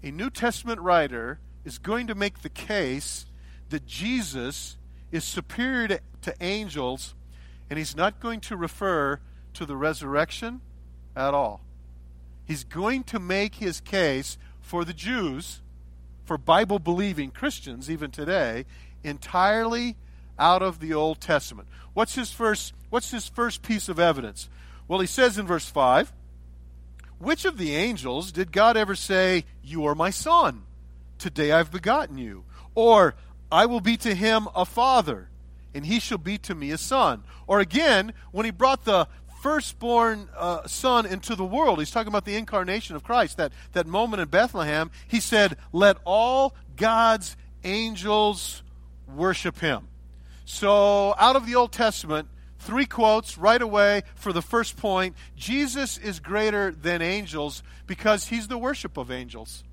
A 0.04 0.12
New 0.12 0.30
Testament 0.30 0.80
writer 0.80 1.40
is 1.66 1.80
going 1.80 2.06
to 2.06 2.14
make 2.14 2.44
the 2.44 2.50
case 2.50 3.26
that 3.72 3.88
Jesus 3.88 4.78
is 5.12 5.24
superior 5.24 5.88
to, 5.88 6.00
to 6.22 6.36
angels, 6.40 7.16
and 7.68 7.80
he's 7.80 7.96
not 7.96 8.20
going 8.20 8.40
to 8.42 8.56
refer 8.56 9.20
to 9.56 9.66
the 9.66 9.76
resurrection 9.76 10.62
at 11.16 11.34
all. 11.34 11.62
He's 12.46 12.64
going 12.64 13.06
to 13.06 13.18
make 13.18 13.56
his 13.56 13.82
case 13.82 14.38
for 14.62 14.86
the 14.86 14.94
Jews, 14.94 15.62
for 16.26 16.38
Bible 16.38 16.78
believing 16.78 17.32
Christians, 17.32 17.90
even 17.90 18.12
today, 18.12 18.66
entirely 19.04 19.96
out 20.38 20.62
of 20.62 20.80
the 20.80 20.94
Old 20.94 21.20
Testament. 21.20 21.68
What's 21.96 22.14
his 22.14 22.32
first 22.32 22.76
what's 22.92 23.10
his 23.10 23.28
first 23.28 23.64
piece 23.64 23.90
of 23.90 24.00
evidence? 24.00 24.48
Well, 24.88 25.00
he 25.00 25.08
says 25.08 25.38
in 25.38 25.48
verse 25.48 25.68
5, 25.68 26.14
which 27.18 27.46
of 27.46 27.58
the 27.58 27.76
angels 27.76 28.32
did 28.32 28.52
God 28.52 28.78
ever 28.78 28.96
say, 28.96 29.46
You 29.64 29.86
are 29.86 29.96
my 29.96 30.10
son? 30.10 30.64
Today 31.18 31.52
I've 31.52 31.72
begotten 31.72 32.18
you. 32.18 32.44
Or, 32.76 33.16
I 33.52 33.68
will 33.68 33.80
be 33.80 33.96
to 33.98 34.14
him 34.14 34.48
a 34.54 34.66
father, 34.66 35.30
and 35.74 35.86
he 35.86 36.00
shall 36.00 36.18
be 36.18 36.38
to 36.40 36.54
me 36.54 36.72
a 36.72 36.78
son. 36.78 37.24
Or 37.48 37.60
again, 37.60 38.14
when 38.32 38.46
he 38.46 38.52
brought 38.52 38.86
the 38.86 39.08
firstborn 39.42 40.28
uh, 40.36 40.68
son 40.68 41.06
into 41.06 41.36
the 41.36 41.46
world, 41.46 41.80
he's 41.80 41.92
talking 41.92 42.10
about 42.10 42.26
the 42.26 42.36
incarnation 42.36 42.96
of 42.96 43.04
Christ, 43.04 43.38
that, 43.38 43.54
that 43.74 43.88
moment 43.88 44.22
in 44.22 44.28
Bethlehem, 44.28 44.92
he 45.08 45.20
said, 45.20 45.58
Let 45.72 45.98
all 46.04 46.54
God's 46.76 47.38
angels 47.64 48.62
worship 49.16 49.60
him. 49.60 49.88
So, 50.44 51.16
out 51.18 51.36
of 51.36 51.46
the 51.46 51.56
Old 51.56 51.72
Testament, 51.72 52.28
Three 52.66 52.88
quotes 52.88 53.38
right 53.38 53.62
away 53.62 54.02
for 54.16 54.34
the 54.34 54.42
first 54.42 54.76
point. 54.76 55.16
Jesus 55.36 56.00
is 56.00 56.20
greater 56.20 56.72
than 56.72 57.04
angels 57.04 57.62
because 57.86 58.26
he's 58.26 58.48
the 58.48 58.58
worship 58.58 58.98
of 58.98 59.12
angels. 59.12 59.64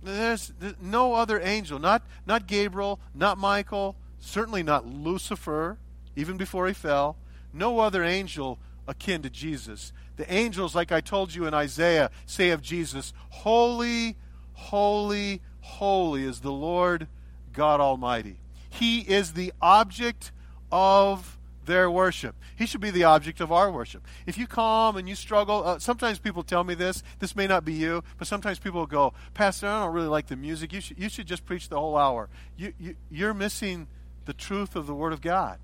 There's 0.00 0.52
no 0.80 1.14
other 1.14 1.40
angel, 1.40 1.80
not, 1.80 2.02
not 2.26 2.46
Gabriel, 2.46 3.00
not 3.12 3.38
Michael, 3.38 3.96
certainly 4.20 4.62
not 4.62 4.86
Lucifer, 4.86 5.78
even 6.14 6.36
before 6.36 6.68
he 6.68 6.74
fell. 6.74 7.16
No 7.52 7.80
other 7.80 8.04
angel 8.04 8.60
akin 8.86 9.22
to 9.22 9.30
Jesus. 9.30 9.92
The 10.16 10.32
angels, 10.32 10.76
like 10.76 10.92
I 10.92 11.00
told 11.00 11.34
you 11.34 11.44
in 11.44 11.54
Isaiah, 11.54 12.12
say 12.24 12.50
of 12.50 12.62
Jesus, 12.62 13.12
Holy, 13.30 14.16
holy, 14.52 15.42
holy 15.60 16.22
is 16.22 16.38
the 16.40 16.52
Lord 16.52 17.08
God 17.52 17.80
Almighty. 17.80 18.36
He 18.70 19.00
is 19.00 19.32
the 19.32 19.52
object 19.60 20.30
of 20.70 21.36
their 21.66 21.90
worship. 21.90 22.34
He 22.56 22.66
should 22.66 22.80
be 22.80 22.90
the 22.90 23.04
object 23.04 23.40
of 23.40 23.52
our 23.52 23.70
worship. 23.70 24.06
If 24.26 24.38
you 24.38 24.46
come 24.46 24.96
and 24.96 25.08
you 25.08 25.14
struggle, 25.14 25.64
uh, 25.64 25.78
sometimes 25.78 26.18
people 26.18 26.42
tell 26.42 26.64
me 26.64 26.74
this. 26.74 27.02
This 27.18 27.34
may 27.34 27.46
not 27.46 27.64
be 27.64 27.72
you, 27.72 28.02
but 28.18 28.28
sometimes 28.28 28.58
people 28.58 28.86
go, 28.86 29.12
Pastor, 29.34 29.66
I 29.66 29.84
don't 29.84 29.94
really 29.94 30.08
like 30.08 30.26
the 30.26 30.36
music. 30.36 30.72
You 30.72 30.80
should, 30.80 30.98
you 30.98 31.08
should 31.08 31.26
just 31.26 31.44
preach 31.44 31.68
the 31.68 31.78
whole 31.78 31.96
hour. 31.96 32.28
You, 32.56 32.72
you, 32.78 32.96
you're 33.10 33.34
missing 33.34 33.88
the 34.24 34.32
truth 34.32 34.76
of 34.76 34.86
the 34.86 34.94
Word 34.94 35.12
of 35.12 35.20
God. 35.20 35.58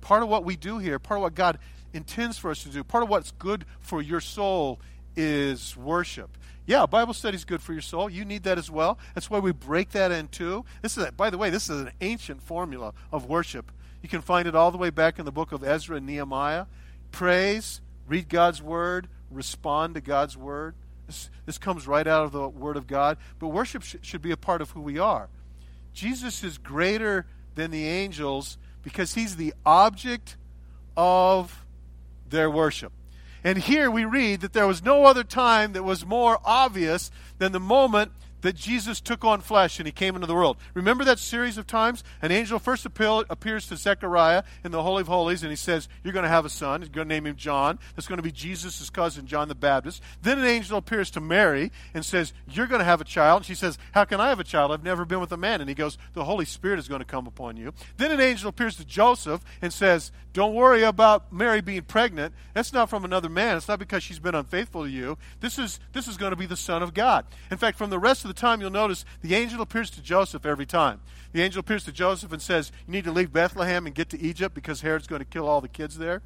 Part 0.00 0.22
of 0.22 0.28
what 0.28 0.44
we 0.44 0.56
do 0.56 0.78
here, 0.78 0.98
part 0.98 1.18
of 1.18 1.22
what 1.22 1.34
God 1.34 1.58
intends 1.92 2.38
for 2.38 2.50
us 2.50 2.62
to 2.64 2.68
do, 2.68 2.84
part 2.84 3.02
of 3.02 3.08
what's 3.08 3.30
good 3.32 3.64
for 3.80 4.02
your 4.02 4.20
soul 4.20 4.80
is 5.16 5.76
worship. 5.76 6.36
Yeah, 6.66 6.86
Bible 6.86 7.12
study 7.12 7.36
is 7.36 7.44
good 7.44 7.60
for 7.60 7.72
your 7.72 7.82
soul. 7.82 8.08
You 8.08 8.24
need 8.24 8.44
that 8.44 8.56
as 8.56 8.70
well. 8.70 8.98
That's 9.14 9.28
why 9.28 9.38
we 9.38 9.52
break 9.52 9.90
that 9.90 10.10
in 10.10 10.28
two. 10.28 10.64
This 10.80 10.96
is, 10.96 11.10
by 11.10 11.28
the 11.28 11.36
way, 11.36 11.50
this 11.50 11.68
is 11.68 11.80
an 11.80 11.90
ancient 12.00 12.42
formula 12.42 12.94
of 13.12 13.26
worship 13.26 13.70
you 14.04 14.08
can 14.10 14.20
find 14.20 14.46
it 14.46 14.54
all 14.54 14.70
the 14.70 14.76
way 14.76 14.90
back 14.90 15.18
in 15.18 15.24
the 15.24 15.32
book 15.32 15.50
of 15.50 15.64
Ezra 15.64 15.96
and 15.96 16.04
Nehemiah. 16.04 16.66
Praise, 17.10 17.80
read 18.06 18.28
God's 18.28 18.60
word, 18.60 19.08
respond 19.30 19.94
to 19.94 20.02
God's 20.02 20.36
word. 20.36 20.74
This, 21.06 21.30
this 21.46 21.56
comes 21.56 21.86
right 21.86 22.06
out 22.06 22.26
of 22.26 22.32
the 22.32 22.46
word 22.46 22.76
of 22.76 22.86
God. 22.86 23.16
But 23.38 23.48
worship 23.48 23.82
sh- 23.82 23.96
should 24.02 24.20
be 24.20 24.30
a 24.30 24.36
part 24.36 24.60
of 24.60 24.72
who 24.72 24.82
we 24.82 24.98
are. 24.98 25.30
Jesus 25.94 26.44
is 26.44 26.58
greater 26.58 27.24
than 27.54 27.70
the 27.70 27.86
angels 27.88 28.58
because 28.82 29.14
he's 29.14 29.36
the 29.36 29.54
object 29.64 30.36
of 30.98 31.64
their 32.28 32.50
worship. 32.50 32.92
And 33.42 33.56
here 33.56 33.90
we 33.90 34.04
read 34.04 34.42
that 34.42 34.52
there 34.52 34.66
was 34.66 34.84
no 34.84 35.06
other 35.06 35.24
time 35.24 35.72
that 35.72 35.82
was 35.82 36.04
more 36.04 36.38
obvious 36.44 37.10
than 37.38 37.52
the 37.52 37.58
moment 37.58 38.12
that 38.44 38.54
Jesus 38.54 39.00
took 39.00 39.24
on 39.24 39.40
flesh 39.40 39.80
and 39.80 39.86
he 39.86 39.92
came 39.92 40.14
into 40.14 40.26
the 40.26 40.34
world. 40.34 40.58
Remember 40.74 41.02
that 41.04 41.18
series 41.18 41.56
of 41.56 41.66
times? 41.66 42.04
An 42.20 42.30
angel 42.30 42.58
first 42.58 42.84
appears 42.84 43.66
to 43.68 43.76
Zechariah 43.76 44.42
in 44.62 44.70
the 44.70 44.82
Holy 44.82 45.00
of 45.00 45.06
Holies 45.06 45.42
and 45.42 45.50
he 45.50 45.56
says, 45.56 45.88
You're 46.02 46.12
going 46.12 46.24
to 46.24 46.28
have 46.28 46.44
a 46.44 46.50
son. 46.50 46.82
He's 46.82 46.90
going 46.90 47.08
to 47.08 47.14
name 47.14 47.26
him 47.26 47.36
John. 47.36 47.78
That's 47.96 48.06
going 48.06 48.18
to 48.18 48.22
be 48.22 48.30
Jesus' 48.30 48.90
cousin, 48.90 49.26
John 49.26 49.48
the 49.48 49.54
Baptist. 49.54 50.02
Then 50.20 50.38
an 50.38 50.44
angel 50.44 50.76
appears 50.76 51.10
to 51.12 51.22
Mary 51.22 51.72
and 51.94 52.04
says, 52.04 52.34
You're 52.46 52.66
going 52.66 52.80
to 52.80 52.84
have 52.84 53.00
a 53.00 53.04
child. 53.04 53.38
And 53.38 53.46
she 53.46 53.54
says, 53.54 53.78
How 53.92 54.04
can 54.04 54.20
I 54.20 54.28
have 54.28 54.40
a 54.40 54.44
child? 54.44 54.72
I've 54.72 54.84
never 54.84 55.06
been 55.06 55.20
with 55.20 55.32
a 55.32 55.38
man. 55.38 55.62
And 55.62 55.68
he 55.70 55.74
goes, 55.74 55.96
The 56.12 56.24
Holy 56.24 56.44
Spirit 56.44 56.78
is 56.78 56.86
going 56.86 57.00
to 57.00 57.06
come 57.06 57.26
upon 57.26 57.56
you. 57.56 57.72
Then 57.96 58.12
an 58.12 58.20
angel 58.20 58.50
appears 58.50 58.76
to 58.76 58.84
Joseph 58.84 59.42
and 59.62 59.72
says, 59.72 60.12
Don't 60.34 60.52
worry 60.52 60.82
about 60.82 61.32
Mary 61.32 61.62
being 61.62 61.84
pregnant. 61.84 62.34
That's 62.52 62.74
not 62.74 62.90
from 62.90 63.06
another 63.06 63.30
man. 63.30 63.56
It's 63.56 63.68
not 63.68 63.78
because 63.78 64.02
she's 64.02 64.18
been 64.18 64.34
unfaithful 64.34 64.84
to 64.84 64.90
you. 64.90 65.16
This 65.40 65.58
is, 65.58 65.80
this 65.94 66.06
is 66.06 66.18
going 66.18 66.32
to 66.32 66.36
be 66.36 66.44
the 66.44 66.58
Son 66.58 66.82
of 66.82 66.92
God. 66.92 67.24
In 67.50 67.56
fact, 67.56 67.78
from 67.78 67.88
the 67.88 67.98
rest 67.98 68.22
of 68.22 68.28
the 68.28 68.33
the 68.34 68.40
time, 68.40 68.60
you'll 68.60 68.70
notice 68.70 69.04
the 69.22 69.34
angel 69.34 69.60
appears 69.60 69.90
to 69.90 70.02
Joseph 70.02 70.44
every 70.46 70.66
time. 70.66 71.00
The 71.32 71.42
angel 71.42 71.60
appears 71.60 71.84
to 71.84 71.92
Joseph 71.92 72.32
and 72.32 72.40
says, 72.40 72.70
You 72.86 72.92
need 72.92 73.04
to 73.04 73.12
leave 73.12 73.32
Bethlehem 73.32 73.86
and 73.86 73.94
get 73.94 74.08
to 74.10 74.20
Egypt 74.20 74.54
because 74.54 74.82
Herod's 74.82 75.06
going 75.06 75.20
to 75.20 75.26
kill 75.26 75.48
all 75.48 75.60
the 75.60 75.68
kids 75.68 75.98
there. 75.98 76.22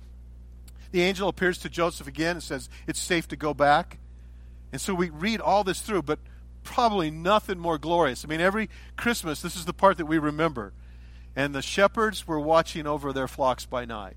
The 0.91 1.03
angel 1.03 1.29
appears 1.29 1.59
to 1.59 1.69
Joseph 1.69 2.07
again 2.07 2.37
and 2.37 2.43
says, 2.43 2.69
It's 2.87 3.01
safe 3.01 3.29
to 3.29 3.37
go 3.37 3.55
back. 3.55 3.99
And 4.73 4.81
so 4.81 4.95
we 4.95 5.11
read 5.11 5.41
all 5.41 5.65
this 5.65 5.81
through, 5.81 6.03
but 6.03 6.19
probably 6.63 7.11
nothing 7.11 7.59
more 7.59 7.79
glorious. 7.79 8.25
I 8.25 8.29
mean, 8.29 8.41
every 8.41 8.69
Christmas, 8.97 9.41
this 9.41 9.57
is 9.57 9.65
the 9.65 9.73
part 9.73 9.97
that 9.97 10.07
we 10.07 10.19
remember. 10.19 10.73
And 11.35 11.55
the 11.55 11.63
shepherds 11.63 12.27
were 12.27 12.41
watching 12.41 12.87
over 12.87 13.13
their 13.13 13.29
flocks 13.29 13.65
by 13.65 13.85
night. 13.85 14.17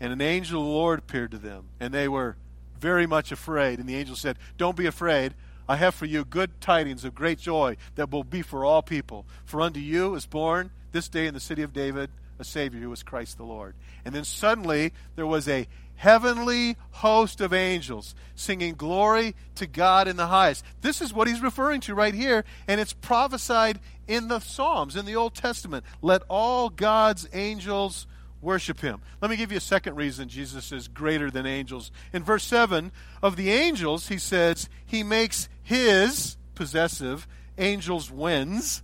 And 0.00 0.12
an 0.12 0.20
angel 0.20 0.60
of 0.60 0.66
the 0.66 0.72
Lord 0.72 0.98
appeared 0.98 1.30
to 1.30 1.38
them, 1.38 1.66
and 1.78 1.94
they 1.94 2.08
were 2.08 2.36
very 2.80 3.06
much 3.06 3.30
afraid. 3.30 3.78
And 3.78 3.88
the 3.88 3.94
angel 3.94 4.16
said, 4.16 4.36
Don't 4.58 4.76
be 4.76 4.86
afraid. 4.86 5.34
I 5.72 5.76
have 5.76 5.94
for 5.94 6.04
you 6.04 6.26
good 6.26 6.60
tidings 6.60 7.02
of 7.02 7.14
great 7.14 7.38
joy 7.38 7.78
that 7.94 8.10
will 8.10 8.24
be 8.24 8.42
for 8.42 8.62
all 8.62 8.82
people. 8.82 9.24
For 9.46 9.62
unto 9.62 9.80
you 9.80 10.14
is 10.14 10.26
born 10.26 10.70
this 10.92 11.08
day 11.08 11.26
in 11.26 11.32
the 11.32 11.40
city 11.40 11.62
of 11.62 11.72
David 11.72 12.10
a 12.38 12.44
Savior 12.44 12.80
who 12.80 12.92
is 12.92 13.02
Christ 13.02 13.38
the 13.38 13.44
Lord. 13.44 13.74
And 14.04 14.14
then 14.14 14.24
suddenly 14.24 14.92
there 15.16 15.26
was 15.26 15.48
a 15.48 15.66
heavenly 15.94 16.76
host 16.90 17.40
of 17.40 17.54
angels 17.54 18.14
singing 18.34 18.74
glory 18.74 19.34
to 19.54 19.66
God 19.66 20.08
in 20.08 20.16
the 20.16 20.26
highest. 20.26 20.62
This 20.82 21.00
is 21.00 21.14
what 21.14 21.26
he's 21.26 21.40
referring 21.40 21.80
to 21.82 21.94
right 21.94 22.12
here, 22.12 22.44
and 22.68 22.78
it's 22.78 22.92
prophesied 22.92 23.80
in 24.06 24.28
the 24.28 24.40
Psalms, 24.40 24.94
in 24.94 25.06
the 25.06 25.16
Old 25.16 25.34
Testament. 25.34 25.86
Let 26.02 26.20
all 26.28 26.68
God's 26.68 27.26
angels 27.32 28.06
worship 28.42 28.80
him. 28.80 29.00
Let 29.22 29.30
me 29.30 29.36
give 29.36 29.52
you 29.52 29.58
a 29.58 29.60
second 29.60 29.94
reason 29.94 30.28
Jesus 30.28 30.72
is 30.72 30.88
greater 30.88 31.30
than 31.30 31.46
angels. 31.46 31.92
In 32.12 32.24
verse 32.24 32.44
7, 32.44 32.92
of 33.22 33.36
the 33.36 33.50
angels, 33.50 34.08
he 34.08 34.18
says, 34.18 34.68
he 34.84 35.02
makes 35.02 35.48
his 35.62 36.36
possessive 36.54 37.26
angels 37.58 38.10
winds, 38.10 38.82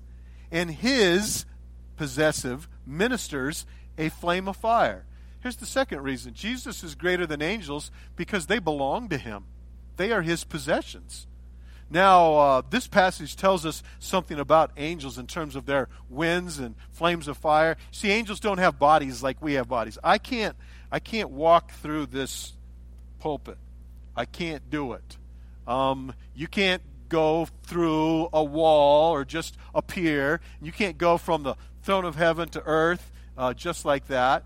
and 0.50 0.70
his 0.70 1.44
possessive 1.96 2.68
ministers 2.86 3.66
a 3.96 4.08
flame 4.08 4.48
of 4.48 4.56
fire. 4.56 5.04
Here's 5.40 5.56
the 5.56 5.66
second 5.66 6.02
reason 6.02 6.34
Jesus 6.34 6.82
is 6.82 6.94
greater 6.94 7.26
than 7.26 7.42
angels 7.42 7.90
because 8.16 8.46
they 8.46 8.58
belong 8.58 9.08
to 9.08 9.18
him, 9.18 9.44
they 9.96 10.12
are 10.12 10.22
his 10.22 10.44
possessions. 10.44 11.26
Now, 11.90 12.34
uh, 12.34 12.62
this 12.68 12.86
passage 12.86 13.34
tells 13.34 13.64
us 13.64 13.82
something 13.98 14.38
about 14.38 14.72
angels 14.76 15.16
in 15.16 15.26
terms 15.26 15.56
of 15.56 15.64
their 15.64 15.88
winds 16.10 16.58
and 16.58 16.74
flames 16.90 17.28
of 17.28 17.38
fire. 17.38 17.78
See, 17.92 18.10
angels 18.10 18.40
don't 18.40 18.58
have 18.58 18.78
bodies 18.78 19.22
like 19.22 19.40
we 19.40 19.54
have 19.54 19.68
bodies. 19.68 19.96
I 20.04 20.18
can't, 20.18 20.54
I 20.92 20.98
can't 20.98 21.30
walk 21.30 21.72
through 21.72 22.06
this 22.06 22.52
pulpit. 23.20 23.56
I 24.14 24.26
can't 24.26 24.68
do 24.68 24.92
it. 24.92 25.16
Um, 25.68 26.14
you 26.34 26.48
can't 26.48 26.82
go 27.08 27.46
through 27.64 28.28
a 28.32 28.42
wall 28.42 29.12
or 29.12 29.24
just 29.24 29.56
appear. 29.74 30.40
You 30.60 30.72
can't 30.72 30.98
go 30.98 31.18
from 31.18 31.44
the 31.44 31.54
throne 31.82 32.04
of 32.04 32.16
heaven 32.16 32.48
to 32.50 32.62
earth 32.64 33.12
uh, 33.36 33.54
just 33.54 33.84
like 33.84 34.08
that. 34.08 34.44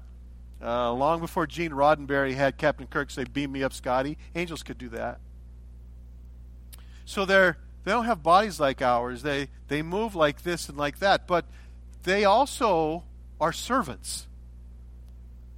Uh, 0.62 0.92
long 0.92 1.20
before 1.20 1.46
Gene 1.46 1.72
Roddenberry 1.72 2.34
had 2.34 2.56
Captain 2.56 2.86
Kirk 2.86 3.10
say, 3.10 3.24
Beam 3.24 3.50
me 3.50 3.64
up, 3.64 3.72
Scotty, 3.72 4.18
angels 4.34 4.62
could 4.62 4.78
do 4.78 4.90
that. 4.90 5.18
So 7.04 7.24
they're 7.24 7.56
they 7.84 7.90
don't 7.90 8.04
have 8.04 8.22
bodies 8.22 8.60
like 8.60 8.80
ours. 8.80 9.22
They 9.22 9.48
they 9.66 9.82
move 9.82 10.14
like 10.14 10.42
this 10.42 10.68
and 10.68 10.78
like 10.78 11.00
that, 11.00 11.26
but 11.26 11.46
they 12.04 12.24
also 12.24 13.02
are 13.40 13.52
servants. 13.52 14.28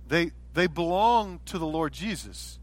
They 0.09 0.33
they 0.55 0.69
belong 0.69 1.41
to 1.47 1.59
the 1.59 1.67
Lord 1.67 1.93
Jesus. 1.93 2.59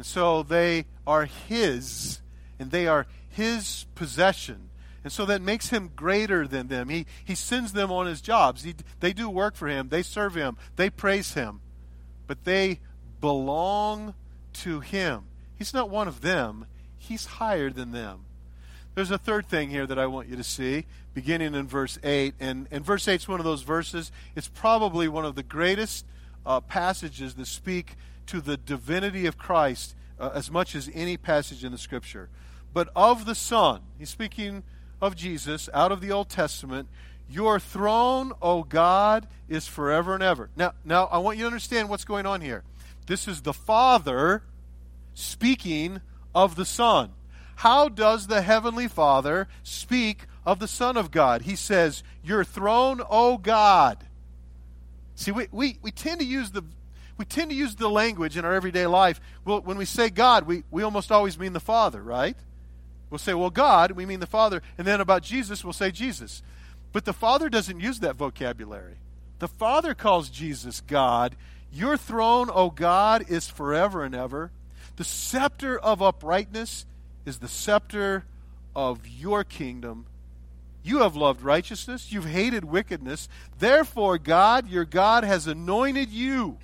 And 0.00 0.06
so 0.06 0.42
they 0.42 0.86
are 1.06 1.26
his 1.26 2.22
and 2.58 2.70
they 2.70 2.86
are 2.86 3.06
his 3.28 3.84
possession. 3.94 4.70
And 5.04 5.12
so 5.12 5.26
that 5.26 5.42
makes 5.42 5.68
him 5.68 5.90
greater 5.94 6.48
than 6.48 6.68
them. 6.68 6.88
He, 6.88 7.04
he 7.22 7.34
sends 7.34 7.74
them 7.74 7.92
on 7.92 8.06
his 8.06 8.22
jobs. 8.22 8.62
He, 8.62 8.74
they 9.00 9.12
do 9.12 9.28
work 9.28 9.56
for 9.56 9.68
him. 9.68 9.90
They 9.90 10.00
serve 10.00 10.34
him. 10.34 10.56
They 10.76 10.88
praise 10.88 11.34
him. 11.34 11.60
But 12.26 12.44
they 12.44 12.80
belong 13.20 14.14
to 14.54 14.80
him. 14.80 15.24
He's 15.58 15.74
not 15.74 15.90
one 15.90 16.08
of 16.08 16.22
them. 16.22 16.64
He's 16.96 17.26
higher 17.26 17.68
than 17.68 17.92
them. 17.92 18.24
There's 18.94 19.10
a 19.10 19.18
third 19.18 19.50
thing 19.50 19.68
here 19.68 19.86
that 19.86 19.98
I 19.98 20.06
want 20.06 20.28
you 20.28 20.36
to 20.36 20.44
see, 20.44 20.86
beginning 21.12 21.54
in 21.54 21.68
verse 21.68 21.98
8. 22.02 22.36
And, 22.40 22.68
and 22.70 22.86
verse 22.86 23.06
8 23.06 23.16
is 23.16 23.28
one 23.28 23.38
of 23.38 23.44
those 23.44 23.64
verses. 23.64 24.10
It's 24.34 24.48
probably 24.48 25.08
one 25.08 25.26
of 25.26 25.34
the 25.34 25.42
greatest 25.42 26.06
uh, 26.46 26.60
passages 26.60 27.34
that 27.34 27.46
speak 27.48 27.96
to 28.30 28.40
the 28.40 28.56
divinity 28.56 29.26
of 29.26 29.36
Christ 29.36 29.96
uh, 30.20 30.30
as 30.32 30.52
much 30.52 30.76
as 30.76 30.88
any 30.94 31.16
passage 31.16 31.64
in 31.64 31.72
the 31.72 31.78
Scripture. 31.78 32.28
But 32.72 32.88
of 32.94 33.24
the 33.24 33.34
Son, 33.34 33.80
he's 33.98 34.10
speaking 34.10 34.62
of 35.02 35.16
Jesus 35.16 35.68
out 35.74 35.90
of 35.90 36.00
the 36.00 36.12
Old 36.12 36.28
Testament. 36.28 36.88
Your 37.28 37.58
throne, 37.58 38.32
O 38.40 38.62
God, 38.62 39.26
is 39.48 39.66
forever 39.66 40.14
and 40.14 40.22
ever. 40.22 40.48
Now, 40.54 40.74
now 40.84 41.06
I 41.06 41.18
want 41.18 41.38
you 41.38 41.44
to 41.44 41.48
understand 41.48 41.88
what's 41.88 42.04
going 42.04 42.24
on 42.24 42.40
here. 42.40 42.62
This 43.06 43.26
is 43.26 43.42
the 43.42 43.52
Father 43.52 44.44
speaking 45.14 46.00
of 46.32 46.54
the 46.54 46.64
Son. 46.64 47.10
How 47.56 47.88
does 47.88 48.28
the 48.28 48.42
Heavenly 48.42 48.86
Father 48.86 49.48
speak 49.64 50.26
of 50.46 50.60
the 50.60 50.68
Son 50.68 50.96
of 50.96 51.10
God? 51.10 51.42
He 51.42 51.56
says, 51.56 52.04
Your 52.22 52.44
throne, 52.44 53.00
O 53.10 53.38
God. 53.38 54.06
See, 55.16 55.32
we, 55.32 55.48
we, 55.50 55.78
we 55.82 55.90
tend 55.90 56.20
to 56.20 56.26
use 56.26 56.52
the 56.52 56.62
we 57.20 57.26
tend 57.26 57.50
to 57.50 57.56
use 57.56 57.74
the 57.74 57.90
language 57.90 58.38
in 58.38 58.46
our 58.46 58.54
everyday 58.54 58.86
life. 58.86 59.20
Well, 59.44 59.60
when 59.60 59.76
we 59.76 59.84
say 59.84 60.08
God, 60.08 60.46
we, 60.46 60.62
we 60.70 60.82
almost 60.82 61.12
always 61.12 61.38
mean 61.38 61.52
the 61.52 61.60
Father, 61.60 62.02
right? 62.02 62.34
We'll 63.10 63.18
say, 63.18 63.34
well, 63.34 63.50
God, 63.50 63.90
we 63.90 64.06
mean 64.06 64.20
the 64.20 64.26
Father. 64.26 64.62
And 64.78 64.86
then 64.86 65.02
about 65.02 65.22
Jesus, 65.22 65.62
we'll 65.62 65.74
say 65.74 65.90
Jesus. 65.90 66.42
But 66.94 67.04
the 67.04 67.12
Father 67.12 67.50
doesn't 67.50 67.78
use 67.78 68.00
that 68.00 68.16
vocabulary. 68.16 68.94
The 69.38 69.48
Father 69.48 69.92
calls 69.94 70.30
Jesus 70.30 70.80
God. 70.80 71.36
Your 71.70 71.98
throne, 71.98 72.48
O 72.50 72.70
God, 72.70 73.26
is 73.28 73.46
forever 73.46 74.02
and 74.02 74.14
ever. 74.14 74.50
The 74.96 75.04
scepter 75.04 75.78
of 75.78 76.00
uprightness 76.00 76.86
is 77.26 77.40
the 77.40 77.48
scepter 77.48 78.24
of 78.74 79.06
your 79.06 79.44
kingdom. 79.44 80.06
You 80.82 81.00
have 81.00 81.16
loved 81.16 81.42
righteousness, 81.42 82.10
you've 82.10 82.24
hated 82.24 82.64
wickedness. 82.64 83.28
Therefore, 83.58 84.16
God, 84.16 84.70
your 84.70 84.86
God, 84.86 85.22
has 85.22 85.46
anointed 85.46 86.08
you 86.08 86.56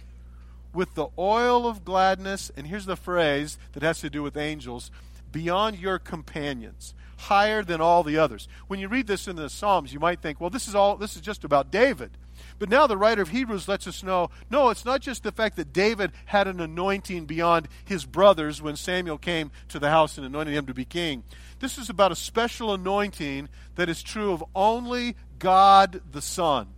with 0.77 0.95
the 0.95 1.09
oil 1.19 1.67
of 1.67 1.85
gladness. 1.85 2.53
And 2.57 2.67
here's 2.67 2.87
the 2.87 2.97
phrase 2.97 3.59
that 3.73 3.83
has 3.83 4.01
to 4.01 4.11
do 4.11 4.23
with 4.23 4.37
angels 4.37 4.91
beyond 5.33 5.79
your 5.79 5.99
companions, 5.99 6.95
higher 7.19 7.63
than 7.63 7.81
all 7.81 8.03
the 8.03 8.19
others. 8.19 8.49
When 8.69 8.79
you 8.79 8.89
read 8.89 9.07
this 9.07 9.27
in 9.27 9.37
the 9.37 9.51
Psalms, 9.51 9.93
you 9.93 9.99
might 9.99 10.21
think, 10.21 10.41
well, 10.41 10.51
this 10.51 10.69
is 10.69 10.75
all 10.75 10.97
this 10.97 11.17
is 11.17 11.23
just 11.23 11.45
about 11.45 11.71
David. 11.71 12.11
But 12.59 12.69
now 12.69 12.87
the 12.87 12.97
writer 12.97 13.23
of 13.23 13.31
Hebrews 13.31 13.69
lets 13.69 13.87
us 13.87 14.03
know 14.03 14.31
no, 14.51 14.71
it's 14.71 14.85
not 14.85 15.01
just 15.01 15.23
the 15.23 15.33
fact 15.33 15.57
that 15.57 15.73
David 15.73 16.13
had 16.27 16.47
an 16.47 16.61
anointing 16.61 17.25
beyond 17.25 17.69
his 17.85 18.05
brothers 18.05 18.63
when 18.63 18.77
Samuel 18.77 19.19
came 19.19 19.51
to 19.69 19.79
the 19.79 19.91
house 19.91 20.17
and 20.17 20.27
anointed 20.27 20.55
him 20.55 20.67
to 20.67 20.75
be 20.75 20.85
king. 20.85 21.25
This 21.59 21.79
is 21.79 21.89
about 21.89 22.13
a 22.13 22.17
special 22.17 22.73
anointing 22.73 23.49
that 23.77 23.89
is 23.89 24.03
true 24.03 24.33
of 24.33 24.45
only 24.55 25.17
God 25.39 26.03
the 26.13 26.23
Son. 26.23 26.69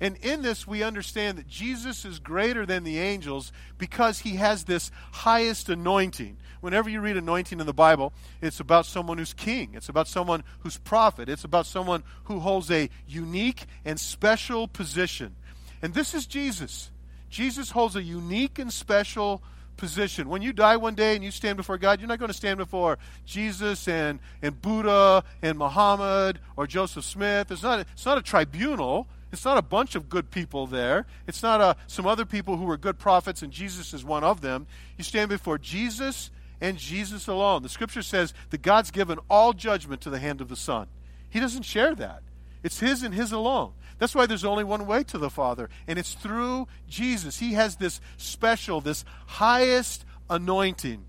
And 0.00 0.16
in 0.18 0.42
this, 0.42 0.66
we 0.66 0.82
understand 0.82 1.38
that 1.38 1.48
Jesus 1.48 2.04
is 2.04 2.18
greater 2.18 2.66
than 2.66 2.84
the 2.84 2.98
angels 2.98 3.52
because 3.78 4.20
he 4.20 4.36
has 4.36 4.64
this 4.64 4.90
highest 5.12 5.68
anointing. 5.68 6.36
Whenever 6.60 6.88
you 6.88 7.00
read 7.00 7.16
anointing 7.16 7.60
in 7.60 7.66
the 7.66 7.72
Bible, 7.72 8.12
it's 8.40 8.60
about 8.60 8.86
someone 8.86 9.18
who's 9.18 9.32
king, 9.32 9.70
it's 9.74 9.88
about 9.88 10.08
someone 10.08 10.42
who's 10.60 10.78
prophet, 10.78 11.28
it's 11.28 11.44
about 11.44 11.66
someone 11.66 12.02
who 12.24 12.40
holds 12.40 12.70
a 12.70 12.90
unique 13.06 13.66
and 13.84 14.00
special 14.00 14.66
position. 14.66 15.36
And 15.82 15.94
this 15.94 16.14
is 16.14 16.26
Jesus. 16.26 16.90
Jesus 17.30 17.70
holds 17.70 17.96
a 17.96 18.02
unique 18.02 18.58
and 18.58 18.72
special 18.72 19.42
position. 19.76 20.28
When 20.28 20.42
you 20.42 20.52
die 20.52 20.76
one 20.76 20.94
day 20.94 21.14
and 21.14 21.22
you 21.22 21.30
stand 21.30 21.56
before 21.56 21.78
God, 21.78 22.00
you're 22.00 22.08
not 22.08 22.18
going 22.18 22.30
to 22.30 22.34
stand 22.34 22.58
before 22.58 22.98
Jesus 23.24 23.86
and, 23.88 24.18
and 24.42 24.60
Buddha 24.60 25.24
and 25.42 25.58
Muhammad 25.58 26.40
or 26.56 26.66
Joseph 26.66 27.04
Smith. 27.04 27.50
It's 27.50 27.62
not, 27.62 27.80
it's 27.80 28.06
not 28.06 28.18
a 28.18 28.22
tribunal. 28.22 29.06
It's 29.32 29.44
not 29.44 29.58
a 29.58 29.62
bunch 29.62 29.94
of 29.94 30.08
good 30.08 30.30
people 30.30 30.66
there. 30.66 31.06
It's 31.26 31.42
not 31.42 31.60
a, 31.60 31.64
uh, 31.64 31.74
some 31.86 32.06
other 32.06 32.24
people 32.24 32.56
who 32.56 32.64
were 32.64 32.76
good 32.76 32.98
prophets 32.98 33.42
and 33.42 33.52
Jesus 33.52 33.92
is 33.92 34.04
one 34.04 34.24
of 34.24 34.40
them. 34.40 34.66
You 34.96 35.04
stand 35.04 35.28
before 35.28 35.58
Jesus 35.58 36.30
and 36.60 36.78
Jesus 36.78 37.26
alone. 37.26 37.62
The 37.62 37.68
scripture 37.68 38.02
says 38.02 38.32
that 38.50 38.62
God's 38.62 38.90
given 38.90 39.18
all 39.28 39.52
judgment 39.52 40.00
to 40.02 40.10
the 40.10 40.18
hand 40.18 40.40
of 40.40 40.48
the 40.48 40.56
Son. 40.56 40.86
He 41.28 41.40
doesn't 41.40 41.64
share 41.64 41.94
that. 41.96 42.22
It's 42.62 42.80
His 42.80 43.02
and 43.02 43.14
His 43.14 43.32
alone. 43.32 43.72
That's 43.98 44.14
why 44.14 44.26
there's 44.26 44.44
only 44.44 44.64
one 44.64 44.86
way 44.86 45.04
to 45.04 45.18
the 45.18 45.30
Father, 45.30 45.70
and 45.86 45.98
it's 45.98 46.14
through 46.14 46.68
Jesus. 46.88 47.38
He 47.38 47.54
has 47.54 47.76
this 47.76 48.00
special, 48.18 48.80
this 48.80 49.04
highest 49.26 50.04
anointing. 50.28 51.04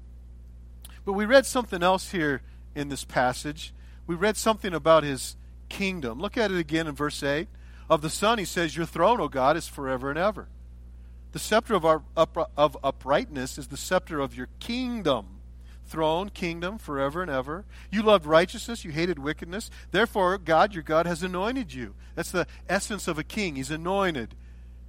But 1.05 1.13
we 1.13 1.25
read 1.25 1.45
something 1.45 1.83
else 1.83 2.11
here 2.11 2.41
in 2.75 2.89
this 2.89 3.03
passage. 3.03 3.73
We 4.05 4.15
read 4.15 4.37
something 4.37 4.73
about 4.73 5.03
His 5.03 5.35
kingdom. 5.67 6.19
Look 6.19 6.37
at 6.37 6.51
it 6.51 6.57
again 6.57 6.87
in 6.87 6.95
verse 6.95 7.21
8. 7.21 7.47
Of 7.89 8.01
the 8.01 8.09
Son, 8.09 8.37
he 8.37 8.45
says, 8.45 8.75
Your 8.75 8.85
throne, 8.85 9.21
O 9.21 9.27
God, 9.27 9.55
is 9.55 9.67
forever 9.67 10.09
and 10.09 10.19
ever. 10.19 10.47
The 11.31 11.39
scepter 11.39 11.73
of, 11.73 11.85
our, 11.85 12.01
of 12.15 12.77
uprightness 12.83 13.57
is 13.57 13.67
the 13.67 13.77
scepter 13.77 14.19
of 14.19 14.35
your 14.35 14.49
kingdom. 14.59 15.27
Throne, 15.85 16.29
kingdom, 16.29 16.77
forever 16.77 17.21
and 17.21 17.31
ever. 17.31 17.63
You 17.91 18.01
loved 18.01 18.25
righteousness, 18.25 18.83
you 18.83 18.91
hated 18.91 19.19
wickedness. 19.19 19.69
Therefore, 19.91 20.37
God, 20.37 20.73
your 20.73 20.83
God, 20.83 21.05
has 21.05 21.23
anointed 21.23 21.73
you. 21.73 21.95
That's 22.15 22.31
the 22.31 22.47
essence 22.67 23.07
of 23.07 23.17
a 23.17 23.23
king. 23.23 23.55
He's 23.55 23.71
anointed 23.71 24.35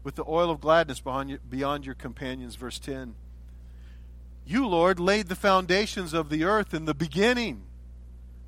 with 0.03 0.17
the 0.17 0.25
oil 0.27 0.51
of 0.51 0.61
gladness 0.61 1.01
beyond 1.01 1.87
your 1.87 1.95
companions. 1.95 2.57
Verse 2.57 2.79
10. 2.81 3.15
You, 4.45 4.67
Lord, 4.67 4.99
laid 4.99 5.29
the 5.29 5.37
foundations 5.37 6.15
of 6.15 6.31
the 6.31 6.43
earth 6.43 6.73
in 6.73 6.87
the 6.87 6.95
beginning. 6.95 7.63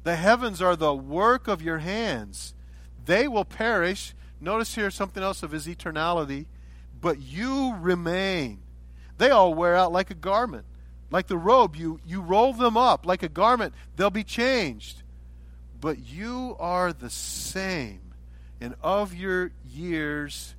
The 0.03 0.17
heavens 0.17 0.63
are 0.63 0.75
the 0.75 0.95
work 0.95 1.47
of 1.47 1.61
your 1.61 1.79
hands. 1.79 2.55
They 3.05 3.29
will 3.29 3.45
perish, 3.45 4.15
Notice 4.41 4.75
here 4.75 4.91
something 4.91 5.23
else 5.23 5.43
of 5.43 5.53
his 5.53 5.67
eternality. 5.67 6.47
But 7.01 7.21
you 7.21 7.75
remain. 7.81 8.61
They 9.19 9.31
all 9.31 9.55
wear 9.55 9.77
out 9.77 9.93
like 9.93 10.11
a 10.11 10.15
garment. 10.15 10.65
Like 11.11 11.27
the 11.27 11.39
robe, 11.39 11.77
you, 11.77 12.01
you 12.07 12.21
roll 12.21 12.53
them 12.53 12.77
up 12.77 13.05
like 13.05 13.23
a 13.23 13.29
garment. 13.29 13.75
They'll 13.97 14.11
be 14.11 14.25
changed. 14.25 15.03
But 15.81 15.99
you 15.99 16.57
are 16.59 16.93
the 16.93 17.11
same. 17.11 18.01
And 18.61 18.75
of 18.83 19.15
your 19.15 19.53
years, 19.69 20.55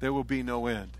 there 0.00 0.12
will 0.12 0.24
be 0.24 0.42
no 0.42 0.66
end. 0.66 0.92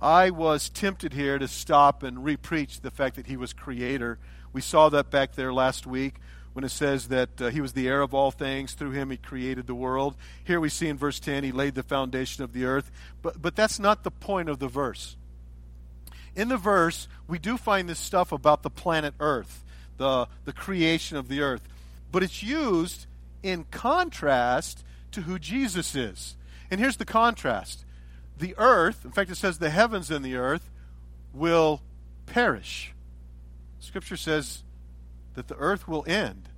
I 0.00 0.30
was 0.30 0.70
tempted 0.70 1.12
here 1.12 1.38
to 1.38 1.46
stop 1.46 2.02
and 2.02 2.18
repreach 2.18 2.80
the 2.80 2.90
fact 2.90 3.16
that 3.16 3.26
he 3.26 3.36
was 3.36 3.52
creator. 3.52 4.18
We 4.52 4.62
saw 4.62 4.88
that 4.88 5.10
back 5.10 5.34
there 5.34 5.52
last 5.52 5.86
week 5.86 6.14
when 6.52 6.64
it 6.64 6.70
says 6.70 7.08
that 7.08 7.40
uh, 7.40 7.48
he 7.48 7.60
was 7.60 7.72
the 7.72 7.88
heir 7.88 8.02
of 8.02 8.12
all 8.12 8.30
things, 8.30 8.72
through 8.72 8.90
him 8.90 9.10
he 9.10 9.16
created 9.16 9.66
the 9.66 9.74
world. 9.74 10.16
Here 10.44 10.60
we 10.60 10.68
see 10.68 10.88
in 10.88 10.98
verse 10.98 11.20
10 11.20 11.44
he 11.44 11.52
laid 11.52 11.74
the 11.74 11.82
foundation 11.82 12.42
of 12.42 12.52
the 12.52 12.64
earth. 12.64 12.90
But, 13.22 13.40
but 13.40 13.54
that's 13.54 13.78
not 13.78 14.02
the 14.02 14.10
point 14.10 14.48
of 14.48 14.58
the 14.58 14.68
verse. 14.68 15.16
In 16.34 16.48
the 16.48 16.56
verse, 16.56 17.08
we 17.28 17.38
do 17.38 17.56
find 17.56 17.88
this 17.88 17.98
stuff 17.98 18.32
about 18.32 18.62
the 18.62 18.70
planet 18.70 19.14
Earth, 19.20 19.64
the, 19.96 20.28
the 20.44 20.52
creation 20.52 21.16
of 21.16 21.28
the 21.28 21.40
earth. 21.40 21.62
But 22.12 22.22
it's 22.22 22.42
used 22.42 23.06
in 23.42 23.64
contrast 23.70 24.84
to 25.12 25.22
who 25.22 25.38
Jesus 25.38 25.94
is. 25.94 26.36
And 26.70 26.80
here's 26.80 26.96
the 26.96 27.04
contrast 27.04 27.84
the 28.38 28.54
earth, 28.56 29.04
in 29.04 29.12
fact, 29.12 29.30
it 29.30 29.36
says 29.36 29.58
the 29.58 29.70
heavens 29.70 30.10
and 30.10 30.24
the 30.24 30.36
earth 30.36 30.70
will 31.34 31.82
perish. 32.26 32.94
Scripture 33.80 34.16
says 34.16 34.62
that 35.34 35.48
the 35.48 35.56
earth 35.56 35.86
will 35.86 36.04
end, 36.06 36.48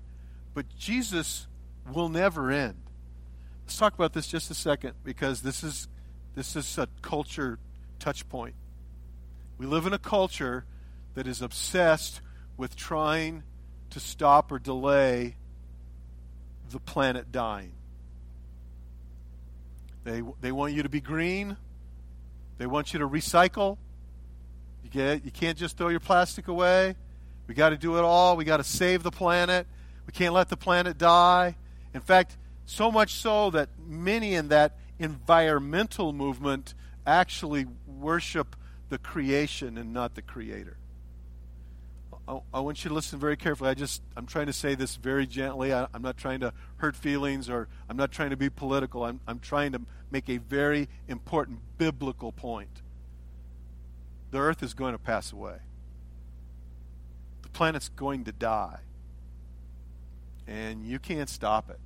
but 0.55 0.67
Jesus 0.77 1.47
will 1.93 2.09
never 2.09 2.51
end. 2.51 2.77
Let's 3.65 3.77
talk 3.77 3.95
about 3.95 4.13
this 4.13 4.27
just 4.27 4.51
a 4.51 4.55
second 4.55 4.95
because 5.05 5.43
this 5.43 5.63
is 5.63 5.89
this 6.35 6.57
is 6.57 6.79
a 6.79 6.89
culture 7.03 7.59
touch 7.99 8.29
point. 8.29 8.55
We 9.59 9.67
live 9.67 9.87
in 9.87 9.93
a 9.93 9.99
culture 9.99 10.65
that 11.15 11.27
is 11.27 11.43
obsessed 11.43 12.21
with 12.57 12.75
trying 12.75 13.43
to 13.91 14.01
stop 14.01 14.51
or 14.51 14.59
delay 14.59 15.37
the 16.71 16.81
planet 16.81 17.31
dying. 17.31 17.73
They, 20.05 20.23
they 20.41 20.53
want 20.53 20.73
you 20.73 20.83
to 20.83 20.89
be 20.89 21.01
green. 21.01 21.57
They 22.59 22.67
want 22.67 22.93
you 22.93 22.99
to 23.01 23.09
recycle. 23.09 23.79
You 24.83 24.91
get 24.91 25.25
you 25.25 25.31
can't 25.31 25.57
just 25.57 25.77
throw 25.77 25.89
your 25.89 26.01
plastic 26.01 26.49
away. 26.49 26.97
We 27.47 27.55
got 27.55 27.71
to 27.71 27.77
do 27.77 27.99
it 27.99 28.03
all. 28.03 28.37
We 28.37 28.45
got 28.45 28.59
to 28.59 28.65
save 28.65 29.03
the 29.03 29.11
planet. 29.11 29.67
We 30.07 30.13
can't 30.13 30.35
let 30.35 30.49
the 30.49 30.57
planet 30.57 30.99
die. 30.99 31.57
In 31.95 32.01
fact, 32.01 32.37
so 32.65 32.91
much 32.91 33.15
so 33.15 33.51
that 33.51 33.69
many 33.87 34.35
in 34.35 34.49
that 34.49 34.79
environmental 34.99 36.13
movement 36.13 36.75
actually 37.07 37.67
worship 37.87 38.57
the 38.89 38.99
creation 38.99 39.77
and 39.77 39.93
not 39.93 40.15
the 40.15 40.23
creator. 40.23 40.77
I, 42.55 42.61
want 42.61 42.85
you 42.85 42.89
to 42.89 42.95
listen 42.95 43.19
very 43.19 43.37
carefully. 43.37 43.69
I 43.69 43.75
just 43.75 44.01
I'm 44.17 44.27
trying 44.27 44.47
to 44.47 44.53
say 44.53 44.77
this 44.77 44.95
very 44.95 45.27
gently. 45.27 45.73
I, 45.73 45.89
am 45.93 46.03
not 46.03 46.17
trying 46.17 46.41
to 46.41 46.53
hurt 46.77 46.95
feelings 46.95 47.51
or 47.51 47.69
I'm 47.89 47.97
not 47.97 48.13
trying 48.13 48.31
to 48.31 48.37
be 48.37 48.49
political. 48.49 49.03
I'm 49.05 49.21
I'm 49.27 49.41
trying 49.41 49.73
to 49.73 49.81
make 50.11 50.29
a 50.29 50.37
very 50.37 50.89
important 51.09 51.59
biblical 51.79 52.31
point. 52.31 52.81
The 54.31 54.39
earth 54.39 54.63
is 54.63 54.73
going 54.73 54.93
to 54.93 54.99
pass 54.99 55.33
away 55.33 55.57
planet's 57.53 57.89
going 57.91 58.25
to 58.25 58.33
die. 58.33 58.81
And 60.47 60.85
you 60.85 60.99
can't 60.99 61.29
stop 61.29 61.71
it. 61.71 61.79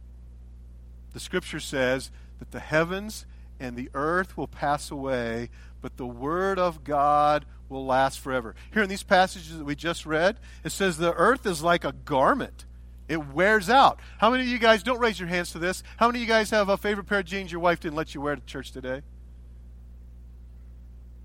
The 1.13 1.21
scripture 1.21 1.61
says 1.61 2.11
that 2.39 2.51
the 2.51 2.61
heavens 2.61 3.27
and 3.59 3.77
the 3.77 3.91
earth 3.95 4.37
will 4.37 4.49
pass 4.49 4.91
away, 4.91 5.51
but 5.81 5.97
the 5.97 6.07
word 6.07 6.59
of 6.59 6.85
God 6.85 7.47
will 7.69 7.87
last 7.87 8.21
forever. 8.21 8.55
Here 8.73 8.83
in 8.83 8.89
these 8.89 9.03
passages 9.03 9.57
that 9.57 9.65
we 9.65 9.75
just 9.75 10.07
read, 10.07 10.39
it 10.65 10.71
says 10.71 10.99
the 10.99 11.15
earth 11.15 11.47
is 11.47 11.63
like 11.63 11.85
a 11.85 11.93
garment. 11.93 12.65
It 13.09 13.33
wears 13.33 13.71
out. 13.71 14.01
How 14.19 14.31
many 14.31 14.43
of 14.43 14.49
you 14.49 14.59
guys, 14.59 14.83
don't 14.83 14.99
raise 14.99 15.19
your 15.19 15.29
hands 15.29 15.53
to 15.53 15.59
this, 15.59 15.83
how 15.97 16.09
many 16.09 16.19
of 16.19 16.23
you 16.23 16.29
guys 16.29 16.51
have 16.51 16.69
a 16.69 16.77
favorite 16.77 17.05
pair 17.05 17.21
of 17.21 17.27
jeans 17.27 17.53
your 17.53 17.61
wife 17.61 17.81
didn't 17.81 17.97
let 17.97 18.15
you 18.15 18.21
wear 18.21 18.37
to 18.37 18.43
church 18.43 18.73
today? 18.73 19.03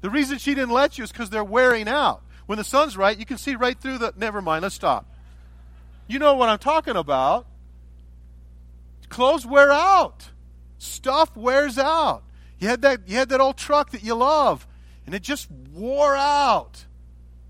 The 0.02 0.10
reason 0.10 0.38
she 0.38 0.56
didn't 0.56 0.74
let 0.74 0.98
you 0.98 1.04
is 1.04 1.12
because 1.12 1.30
they're 1.30 1.44
wearing 1.44 1.88
out. 1.88 2.24
When 2.46 2.58
the 2.58 2.64
sun's 2.64 2.98
right, 2.98 3.18
you 3.18 3.26
can 3.26 3.38
see 3.38 3.56
right 3.56 3.80
through 3.80 4.00
the. 4.00 4.14
Never 4.18 4.42
mind, 4.42 4.64
let's 4.64 4.76
stop. 4.76 5.06
You 6.08 6.20
know 6.20 6.36
what 6.36 6.50
I'm 6.50 6.60
talking 6.60 6.96
about. 6.96 7.48
Clothes 9.10 9.46
wear 9.46 9.72
out, 9.72 10.30
stuff 10.78 11.36
wears 11.36 11.78
out. 11.78 12.24
You 12.60 12.68
had 12.68 12.82
that, 12.84 13.08
you 13.08 13.18
had 13.18 13.30
that 13.30 13.42
old 13.42 13.58
truck 13.58 13.92
that 13.92 14.04
you 14.04 14.16
love, 14.16 14.68
and 15.06 15.14
it 15.14 15.22
just 15.22 15.50
wore 15.74 16.16
out. 16.16 16.86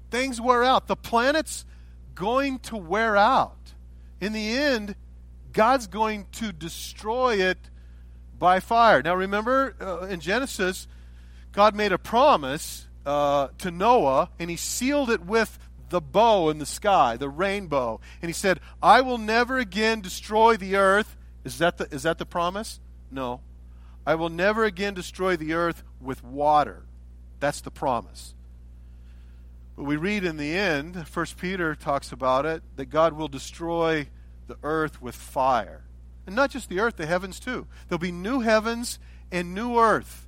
Things 0.09 0.41
wear 0.41 0.63
out. 0.63 0.87
The 0.87 0.95
planet's 0.95 1.65
going 2.15 2.59
to 2.59 2.77
wear 2.77 3.15
out. 3.15 3.73
In 4.19 4.33
the 4.33 4.57
end, 4.57 4.95
God's 5.53 5.87
going 5.87 6.27
to 6.33 6.51
destroy 6.51 7.35
it 7.35 7.57
by 8.37 8.59
fire. 8.59 9.01
Now, 9.01 9.15
remember 9.15 9.75
uh, 9.79 10.05
in 10.07 10.19
Genesis, 10.19 10.87
God 11.51 11.75
made 11.75 11.91
a 11.91 11.97
promise 11.97 12.87
uh, 13.05 13.49
to 13.59 13.71
Noah, 13.71 14.29
and 14.39 14.49
he 14.49 14.55
sealed 14.55 15.09
it 15.09 15.21
with 15.21 15.57
the 15.89 16.01
bow 16.01 16.49
in 16.49 16.57
the 16.57 16.65
sky, 16.65 17.17
the 17.17 17.29
rainbow. 17.29 17.99
And 18.21 18.29
he 18.29 18.33
said, 18.33 18.59
I 18.81 19.01
will 19.01 19.17
never 19.17 19.57
again 19.57 20.01
destroy 20.01 20.57
the 20.57 20.75
earth. 20.75 21.17
Is 21.43 21.57
that 21.59 21.77
the, 21.77 21.93
is 21.93 22.03
that 22.03 22.17
the 22.17 22.25
promise? 22.25 22.79
No. 23.11 23.41
I 24.05 24.15
will 24.15 24.29
never 24.29 24.63
again 24.63 24.93
destroy 24.93 25.35
the 25.35 25.53
earth 25.53 25.83
with 25.99 26.23
water. 26.23 26.83
That's 27.39 27.61
the 27.61 27.71
promise. 27.71 28.33
But 29.75 29.83
we 29.83 29.95
read 29.95 30.23
in 30.23 30.37
the 30.37 30.53
end, 30.53 31.07
First 31.07 31.37
Peter 31.37 31.75
talks 31.75 32.11
about 32.11 32.45
it, 32.45 32.63
that 32.75 32.85
God 32.85 33.13
will 33.13 33.27
destroy 33.27 34.07
the 34.47 34.57
earth 34.63 35.01
with 35.01 35.15
fire. 35.15 35.81
And 36.25 36.35
not 36.35 36.51
just 36.51 36.69
the 36.69 36.79
earth, 36.79 36.97
the 36.97 37.05
heavens 37.05 37.39
too. 37.39 37.67
There'll 37.87 37.99
be 37.99 38.11
new 38.11 38.41
heavens 38.41 38.99
and 39.31 39.53
new 39.53 39.77
earth. 39.77 40.27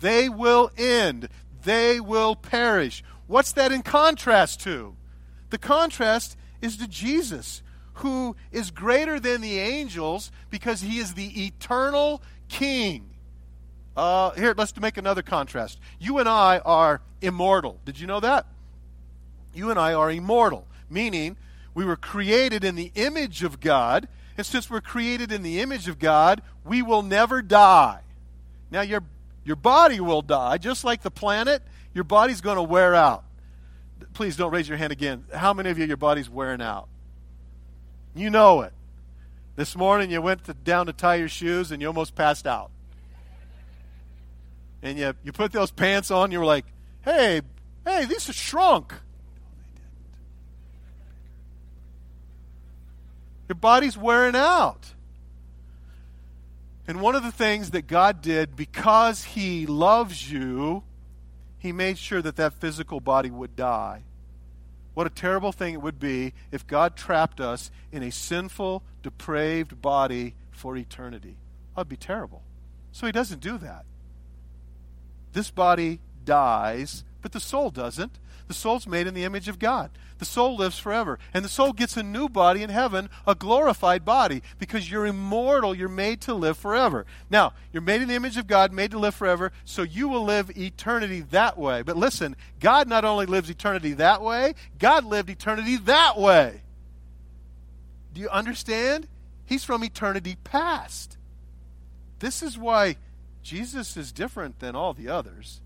They 0.00 0.28
will 0.28 0.70
end. 0.76 1.28
They 1.64 2.00
will 2.00 2.36
perish. 2.36 3.02
What's 3.26 3.52
that 3.52 3.72
in 3.72 3.82
contrast 3.82 4.60
to? 4.60 4.96
The 5.50 5.58
contrast 5.58 6.36
is 6.60 6.76
to 6.76 6.88
Jesus, 6.88 7.62
who 7.94 8.36
is 8.52 8.70
greater 8.70 9.18
than 9.18 9.40
the 9.40 9.58
angels 9.58 10.30
because 10.50 10.80
he 10.80 10.98
is 10.98 11.14
the 11.14 11.46
eternal 11.46 12.22
king. 12.48 13.10
Uh, 13.96 14.30
here, 14.32 14.54
let's 14.56 14.76
make 14.78 14.96
another 14.96 15.22
contrast. 15.22 15.78
You 15.98 16.18
and 16.18 16.28
I 16.28 16.58
are 16.58 17.00
immortal. 17.20 17.78
Did 17.84 18.00
you 18.00 18.06
know 18.06 18.20
that? 18.20 18.46
You 19.54 19.70
and 19.70 19.78
I 19.78 19.94
are 19.94 20.10
immortal, 20.10 20.66
meaning 20.90 21.36
we 21.74 21.84
were 21.84 21.96
created 21.96 22.64
in 22.64 22.74
the 22.74 22.90
image 22.94 23.42
of 23.42 23.60
God, 23.60 24.08
and 24.36 24.44
since 24.44 24.68
we're 24.68 24.80
created 24.80 25.30
in 25.30 25.42
the 25.42 25.60
image 25.60 25.86
of 25.88 25.98
God, 25.98 26.42
we 26.64 26.82
will 26.82 27.02
never 27.02 27.40
die. 27.40 28.00
Now, 28.70 28.80
your, 28.80 29.04
your 29.44 29.56
body 29.56 30.00
will 30.00 30.22
die, 30.22 30.58
just 30.58 30.84
like 30.84 31.02
the 31.02 31.10
planet, 31.10 31.62
your 31.92 32.04
body's 32.04 32.40
going 32.40 32.56
to 32.56 32.62
wear 32.62 32.94
out. 32.94 33.24
Please 34.12 34.36
don't 34.36 34.52
raise 34.52 34.68
your 34.68 34.78
hand 34.78 34.92
again. 34.92 35.24
How 35.34 35.52
many 35.52 35.70
of 35.70 35.78
you, 35.78 35.86
your 35.86 35.96
body's 35.96 36.30
wearing 36.30 36.62
out? 36.62 36.88
You 38.14 38.30
know 38.30 38.62
it. 38.62 38.72
This 39.56 39.76
morning 39.76 40.10
you 40.10 40.20
went 40.20 40.44
to, 40.44 40.54
down 40.54 40.86
to 40.86 40.92
tie 40.92 41.16
your 41.16 41.28
shoes 41.28 41.70
and 41.70 41.80
you 41.80 41.88
almost 41.88 42.14
passed 42.14 42.46
out. 42.46 42.70
And 44.82 44.98
you, 44.98 45.14
you 45.22 45.32
put 45.32 45.52
those 45.52 45.70
pants 45.70 46.10
on, 46.10 46.30
you 46.30 46.38
were 46.38 46.44
like, 46.44 46.66
hey, 47.04 47.40
hey, 47.84 48.04
these 48.04 48.28
are 48.28 48.32
shrunk. 48.32 48.94
Your 53.48 53.56
body's 53.56 53.96
wearing 53.96 54.36
out. 54.36 54.93
And 56.86 57.00
one 57.00 57.14
of 57.14 57.22
the 57.22 57.32
things 57.32 57.70
that 57.70 57.86
God 57.86 58.20
did 58.20 58.56
because 58.56 59.24
He 59.24 59.66
loves 59.66 60.30
you 60.30 60.82
he 61.64 61.72
made 61.72 61.96
sure 61.96 62.20
that 62.20 62.36
that 62.36 62.52
physical 62.52 63.00
body 63.00 63.30
would 63.30 63.56
die. 63.56 64.02
What 64.92 65.06
a 65.06 65.10
terrible 65.10 65.50
thing 65.50 65.72
it 65.72 65.80
would 65.80 65.98
be 65.98 66.34
if 66.52 66.66
God 66.66 66.94
trapped 66.94 67.40
us 67.40 67.70
in 67.90 68.02
a 68.02 68.12
sinful, 68.12 68.82
depraved 69.02 69.80
body 69.80 70.34
for 70.50 70.76
eternity. 70.76 71.38
That 71.74 71.80
would 71.80 71.88
be 71.88 71.96
terrible. 71.96 72.42
So 72.92 73.06
he 73.06 73.12
doesn't 73.12 73.40
do 73.40 73.56
that. 73.56 73.86
This 75.32 75.50
body 75.50 76.00
dies, 76.26 77.02
but 77.24 77.32
the 77.32 77.40
soul 77.40 77.70
doesn't. 77.70 78.18
The 78.48 78.52
soul's 78.52 78.86
made 78.86 79.06
in 79.06 79.14
the 79.14 79.24
image 79.24 79.48
of 79.48 79.58
God. 79.58 79.90
The 80.18 80.26
soul 80.26 80.58
lives 80.58 80.78
forever. 80.78 81.18
And 81.32 81.42
the 81.42 81.48
soul 81.48 81.72
gets 81.72 81.96
a 81.96 82.02
new 82.02 82.28
body 82.28 82.62
in 82.62 82.68
heaven, 82.68 83.08
a 83.26 83.34
glorified 83.34 84.04
body, 84.04 84.42
because 84.58 84.90
you're 84.90 85.06
immortal. 85.06 85.74
You're 85.74 85.88
made 85.88 86.20
to 86.20 86.34
live 86.34 86.58
forever. 86.58 87.06
Now, 87.30 87.54
you're 87.72 87.80
made 87.80 88.02
in 88.02 88.08
the 88.08 88.14
image 88.14 88.36
of 88.36 88.46
God, 88.46 88.74
made 88.74 88.90
to 88.90 88.98
live 88.98 89.14
forever, 89.14 89.52
so 89.64 89.80
you 89.80 90.06
will 90.06 90.22
live 90.22 90.54
eternity 90.54 91.22
that 91.30 91.56
way. 91.56 91.80
But 91.80 91.96
listen, 91.96 92.36
God 92.60 92.88
not 92.88 93.06
only 93.06 93.24
lives 93.24 93.48
eternity 93.48 93.94
that 93.94 94.20
way, 94.20 94.54
God 94.78 95.06
lived 95.06 95.30
eternity 95.30 95.78
that 95.78 96.18
way. 96.18 96.60
Do 98.12 98.20
you 98.20 98.28
understand? 98.28 99.08
He's 99.46 99.64
from 99.64 99.82
eternity 99.82 100.36
past. 100.44 101.16
This 102.18 102.42
is 102.42 102.58
why 102.58 102.96
Jesus 103.42 103.96
is 103.96 104.12
different 104.12 104.60
than 104.60 104.76
all 104.76 104.92
the 104.92 105.08
others. 105.08 105.62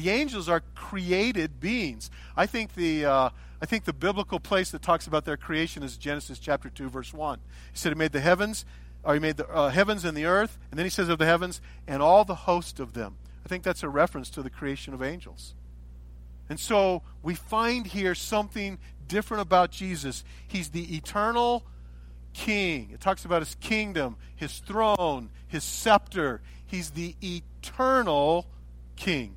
The 0.00 0.08
angels 0.08 0.48
are 0.48 0.62
created 0.74 1.60
beings. 1.60 2.10
I 2.34 2.46
think 2.46 2.74
the 2.74 3.04
uh, 3.04 3.30
I 3.60 3.66
think 3.66 3.84
the 3.84 3.92
biblical 3.92 4.40
place 4.40 4.70
that 4.70 4.80
talks 4.80 5.06
about 5.06 5.26
their 5.26 5.36
creation 5.36 5.82
is 5.82 5.98
Genesis 5.98 6.38
chapter 6.38 6.70
two, 6.70 6.88
verse 6.88 7.12
one. 7.12 7.40
He 7.70 7.76
said 7.76 7.92
he 7.92 7.98
made 7.98 8.12
the 8.12 8.20
heavens, 8.20 8.64
or 9.04 9.12
he 9.12 9.20
made 9.20 9.36
the 9.36 9.46
uh, 9.50 9.68
heavens 9.68 10.06
and 10.06 10.16
the 10.16 10.24
earth, 10.24 10.56
and 10.70 10.78
then 10.78 10.86
he 10.86 10.90
says 10.90 11.10
of 11.10 11.18
the 11.18 11.26
heavens 11.26 11.60
and 11.86 12.00
all 12.00 12.24
the 12.24 12.34
host 12.34 12.80
of 12.80 12.94
them. 12.94 13.18
I 13.44 13.48
think 13.50 13.62
that's 13.62 13.82
a 13.82 13.90
reference 13.90 14.30
to 14.30 14.42
the 14.42 14.48
creation 14.48 14.94
of 14.94 15.02
angels. 15.02 15.54
And 16.48 16.58
so 16.58 17.02
we 17.22 17.34
find 17.34 17.86
here 17.86 18.14
something 18.14 18.78
different 19.06 19.42
about 19.42 19.70
Jesus. 19.70 20.24
He's 20.48 20.70
the 20.70 20.96
eternal 20.96 21.66
king. 22.32 22.88
It 22.94 23.02
talks 23.02 23.26
about 23.26 23.42
his 23.42 23.54
kingdom, 23.56 24.16
his 24.34 24.60
throne, 24.60 25.28
his 25.46 25.62
scepter. 25.62 26.40
He's 26.66 26.92
the 26.92 27.16
eternal 27.22 28.46
king. 28.96 29.34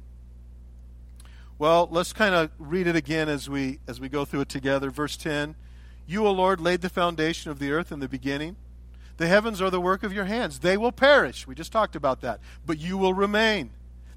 Well, 1.60 1.88
let's 1.92 2.14
kind 2.14 2.34
of 2.34 2.50
read 2.58 2.88
it 2.88 2.96
again 2.96 3.30
as 3.30 3.50
we 3.50 3.80
as 3.88 4.00
we 4.00 4.10
go 4.10 4.26
through 4.26 4.42
it 4.42 4.50
together. 4.50 4.90
Verse 4.90 5.16
10. 5.18 5.56
You, 6.06 6.28
O 6.28 6.32
Lord, 6.32 6.60
laid 6.60 6.82
the 6.82 6.90
foundation 6.90 7.52
of 7.52 7.60
the 7.60 7.72
earth 7.72 7.92
in 7.92 8.00
the 8.00 8.10
beginning. 8.10 8.58
The 9.18 9.28
heavens 9.28 9.62
are 9.62 9.70
the 9.70 9.80
work 9.80 10.04
of 10.04 10.12
your 10.12 10.26
hands. 10.26 10.60
They 10.60 10.76
will 10.76 10.92
perish. 10.92 11.48
We 11.48 11.56
just 11.56 11.72
talked 11.72 11.96
about 11.96 12.22
that. 12.22 12.40
But 12.66 12.80
you 12.80 12.98
will 12.98 13.14
remain. 13.14 13.72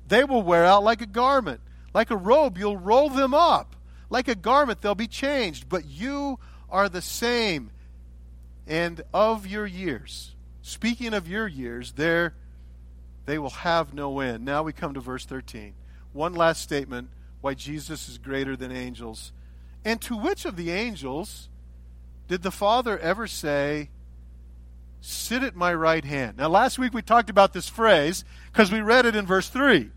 They 0.08 0.24
will 0.24 0.42
wear 0.42 0.64
out 0.64 0.82
like 0.82 1.00
a 1.00 1.06
garment. 1.06 1.60
Like 1.94 2.10
a 2.10 2.16
robe, 2.16 2.58
you'll 2.58 2.76
roll 2.76 3.08
them 3.08 3.34
up. 3.34 3.76
Like 4.10 4.28
a 4.28 4.34
garment, 4.34 4.80
they'll 4.80 4.94
be 4.94 5.06
changed. 5.06 5.68
But 5.68 5.84
you 5.84 6.38
are 6.70 6.88
the 6.88 7.02
same. 7.02 7.70
And 8.66 9.02
of 9.14 9.46
your 9.46 9.66
years, 9.66 10.34
speaking 10.62 11.14
of 11.14 11.28
your 11.28 11.46
years, 11.46 11.92
there 11.92 12.34
they 13.26 13.38
will 13.38 13.50
have 13.50 13.92
no 13.94 14.20
end. 14.20 14.44
Now 14.44 14.62
we 14.62 14.72
come 14.72 14.94
to 14.94 15.00
verse 15.00 15.24
13. 15.24 15.74
One 16.12 16.34
last 16.34 16.62
statement 16.62 17.10
why 17.46 17.54
Jesus 17.54 18.08
is 18.08 18.18
greater 18.18 18.56
than 18.56 18.72
angels. 18.72 19.30
And 19.84 20.00
to 20.00 20.16
which 20.16 20.46
of 20.46 20.56
the 20.56 20.72
angels 20.72 21.48
did 22.26 22.42
the 22.42 22.50
Father 22.50 22.98
ever 22.98 23.28
say, 23.28 23.90
Sit 25.00 25.44
at 25.44 25.54
my 25.54 25.72
right 25.72 26.04
hand? 26.04 26.38
Now, 26.38 26.48
last 26.48 26.76
week 26.76 26.92
we 26.92 27.02
talked 27.02 27.30
about 27.30 27.52
this 27.52 27.68
phrase 27.68 28.24
because 28.52 28.72
we 28.72 28.80
read 28.80 29.06
it 29.06 29.14
in 29.14 29.26
verse 29.26 29.48
3. 29.48 29.92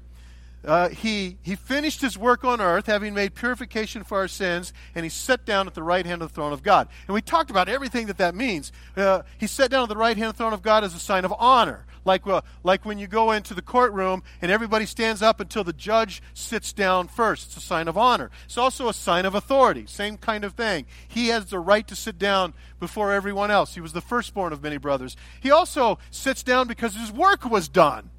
Uh, 0.64 0.90
he, 0.90 1.38
he 1.42 1.56
finished 1.56 2.02
his 2.02 2.20
work 2.20 2.44
on 2.44 2.62
earth, 2.62 2.86
having 2.86 3.16
made 3.16 3.34
purification 3.34 4.04
for 4.04 4.20
our 4.20 4.28
sins, 4.28 4.72
and 4.94 5.04
he 5.04 5.10
sat 5.10 5.44
down 5.44 5.66
at 5.66 5.74
the 5.74 5.82
right 5.82 6.06
hand 6.06 6.22
of 6.22 6.30
the 6.30 6.36
throne 6.36 6.54
of 6.54 6.62
God. 6.62 6.88
And 7.08 7.16
we 7.16 7.22
talked 7.24 7.50
about 7.50 7.68
everything 7.68 8.06
that 8.08 8.20
that 8.20 8.36
means. 8.36 8.72
Uh, 8.96 9.24
he 9.40 9.48
sat 9.48 9.72
down 9.72 9.82
at 9.82 9.90
the 9.90 9.98
right 9.98 10.16
hand 10.16 10.30
of 10.30 10.34
the 10.36 10.38
throne 10.38 10.54
of 10.54 10.62
God 10.62 10.84
as 10.84 10.94
a 10.94 11.00
sign 11.00 11.26
of 11.26 11.34
honor. 11.40 11.88
Like, 12.06 12.26
uh, 12.28 12.42
like 12.64 12.86
when 12.86 13.00
you 13.00 13.08
go 13.08 13.32
into 13.32 13.54
the 13.54 13.62
courtroom 13.62 14.24
and 14.42 14.52
everybody 14.52 14.86
stands 14.86 15.22
up 15.22 15.40
until 15.40 15.64
the 15.64 15.74
judge 15.74 16.22
sits 16.34 16.74
down 16.74 17.08
first. 17.08 17.48
It's 17.48 17.58
a 17.58 17.62
sign 17.62 17.88
of 17.88 17.98
honor. 17.98 18.32
It's 18.46 18.58
also 18.58 18.88
a 18.88 18.94
sign 18.94 19.26
of 19.26 19.36
authority. 19.36 19.86
Same 19.88 20.18
kind 20.18 20.44
of 20.44 20.54
thing. 20.54 20.86
He 21.08 21.28
has 21.28 21.46
the 21.46 21.60
right 21.60 21.88
to 21.88 21.96
sit 21.96 22.18
down 22.18 22.54
before 22.80 23.12
everyone 23.12 23.52
else. 23.52 23.76
He 23.76 23.82
was 23.82 23.94
the 23.94 24.02
firstborn 24.02 24.54
of 24.54 24.64
many 24.64 24.78
brothers. 24.78 25.18
He 25.40 25.52
also 25.52 26.00
sits 26.12 26.44
down 26.44 26.68
because 26.68 26.96
his 26.96 27.12
work 27.12 27.46
was 27.46 27.68
done. 27.68 28.10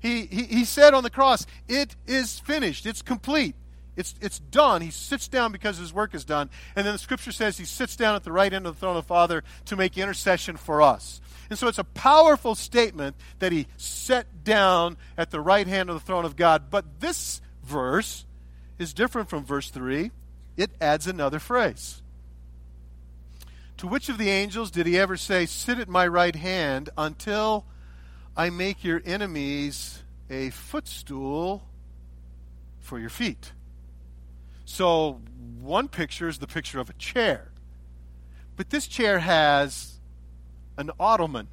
He, 0.00 0.26
he, 0.26 0.44
he 0.44 0.64
said 0.64 0.94
on 0.94 1.04
the 1.04 1.10
cross, 1.10 1.46
It 1.68 1.96
is 2.06 2.38
finished, 2.40 2.86
it's 2.86 3.02
complete. 3.02 3.54
It's, 3.94 4.14
it's 4.20 4.38
done. 4.38 4.80
He 4.80 4.90
sits 4.90 5.28
down 5.28 5.52
because 5.52 5.76
his 5.76 5.92
work 5.92 6.14
is 6.14 6.24
done. 6.24 6.48
And 6.74 6.86
then 6.86 6.94
the 6.94 6.98
scripture 6.98 7.32
says 7.32 7.58
he 7.58 7.66
sits 7.66 7.94
down 7.94 8.16
at 8.16 8.24
the 8.24 8.32
right 8.32 8.52
end 8.52 8.66
of 8.66 8.74
the 8.74 8.80
throne 8.80 8.96
of 8.96 9.04
the 9.04 9.08
Father 9.08 9.44
to 9.66 9.76
make 9.76 9.98
intercession 9.98 10.56
for 10.56 10.80
us. 10.80 11.20
And 11.52 11.58
so 11.58 11.68
it's 11.68 11.76
a 11.76 11.84
powerful 11.84 12.54
statement 12.54 13.14
that 13.38 13.52
he 13.52 13.66
set 13.76 14.42
down 14.42 14.96
at 15.18 15.30
the 15.30 15.38
right 15.38 15.66
hand 15.66 15.90
of 15.90 15.96
the 15.96 16.00
throne 16.00 16.24
of 16.24 16.34
God. 16.34 16.70
But 16.70 17.00
this 17.00 17.42
verse 17.62 18.24
is 18.78 18.94
different 18.94 19.28
from 19.28 19.44
verse 19.44 19.68
3. 19.68 20.12
It 20.56 20.70
adds 20.80 21.06
another 21.06 21.38
phrase. 21.38 22.00
To 23.76 23.86
which 23.86 24.08
of 24.08 24.16
the 24.16 24.30
angels 24.30 24.70
did 24.70 24.86
he 24.86 24.98
ever 24.98 25.18
say, 25.18 25.44
Sit 25.44 25.78
at 25.78 25.90
my 25.90 26.06
right 26.06 26.34
hand 26.34 26.88
until 26.96 27.66
I 28.34 28.48
make 28.48 28.82
your 28.82 29.02
enemies 29.04 30.02
a 30.30 30.48
footstool 30.48 31.64
for 32.80 32.98
your 32.98 33.10
feet? 33.10 33.52
So, 34.64 35.20
one 35.60 35.88
picture 35.88 36.28
is 36.28 36.38
the 36.38 36.46
picture 36.46 36.80
of 36.80 36.88
a 36.88 36.94
chair. 36.94 37.52
But 38.56 38.70
this 38.70 38.86
chair 38.86 39.18
has 39.18 39.91
an 40.76 40.90
ottoman, 40.98 41.48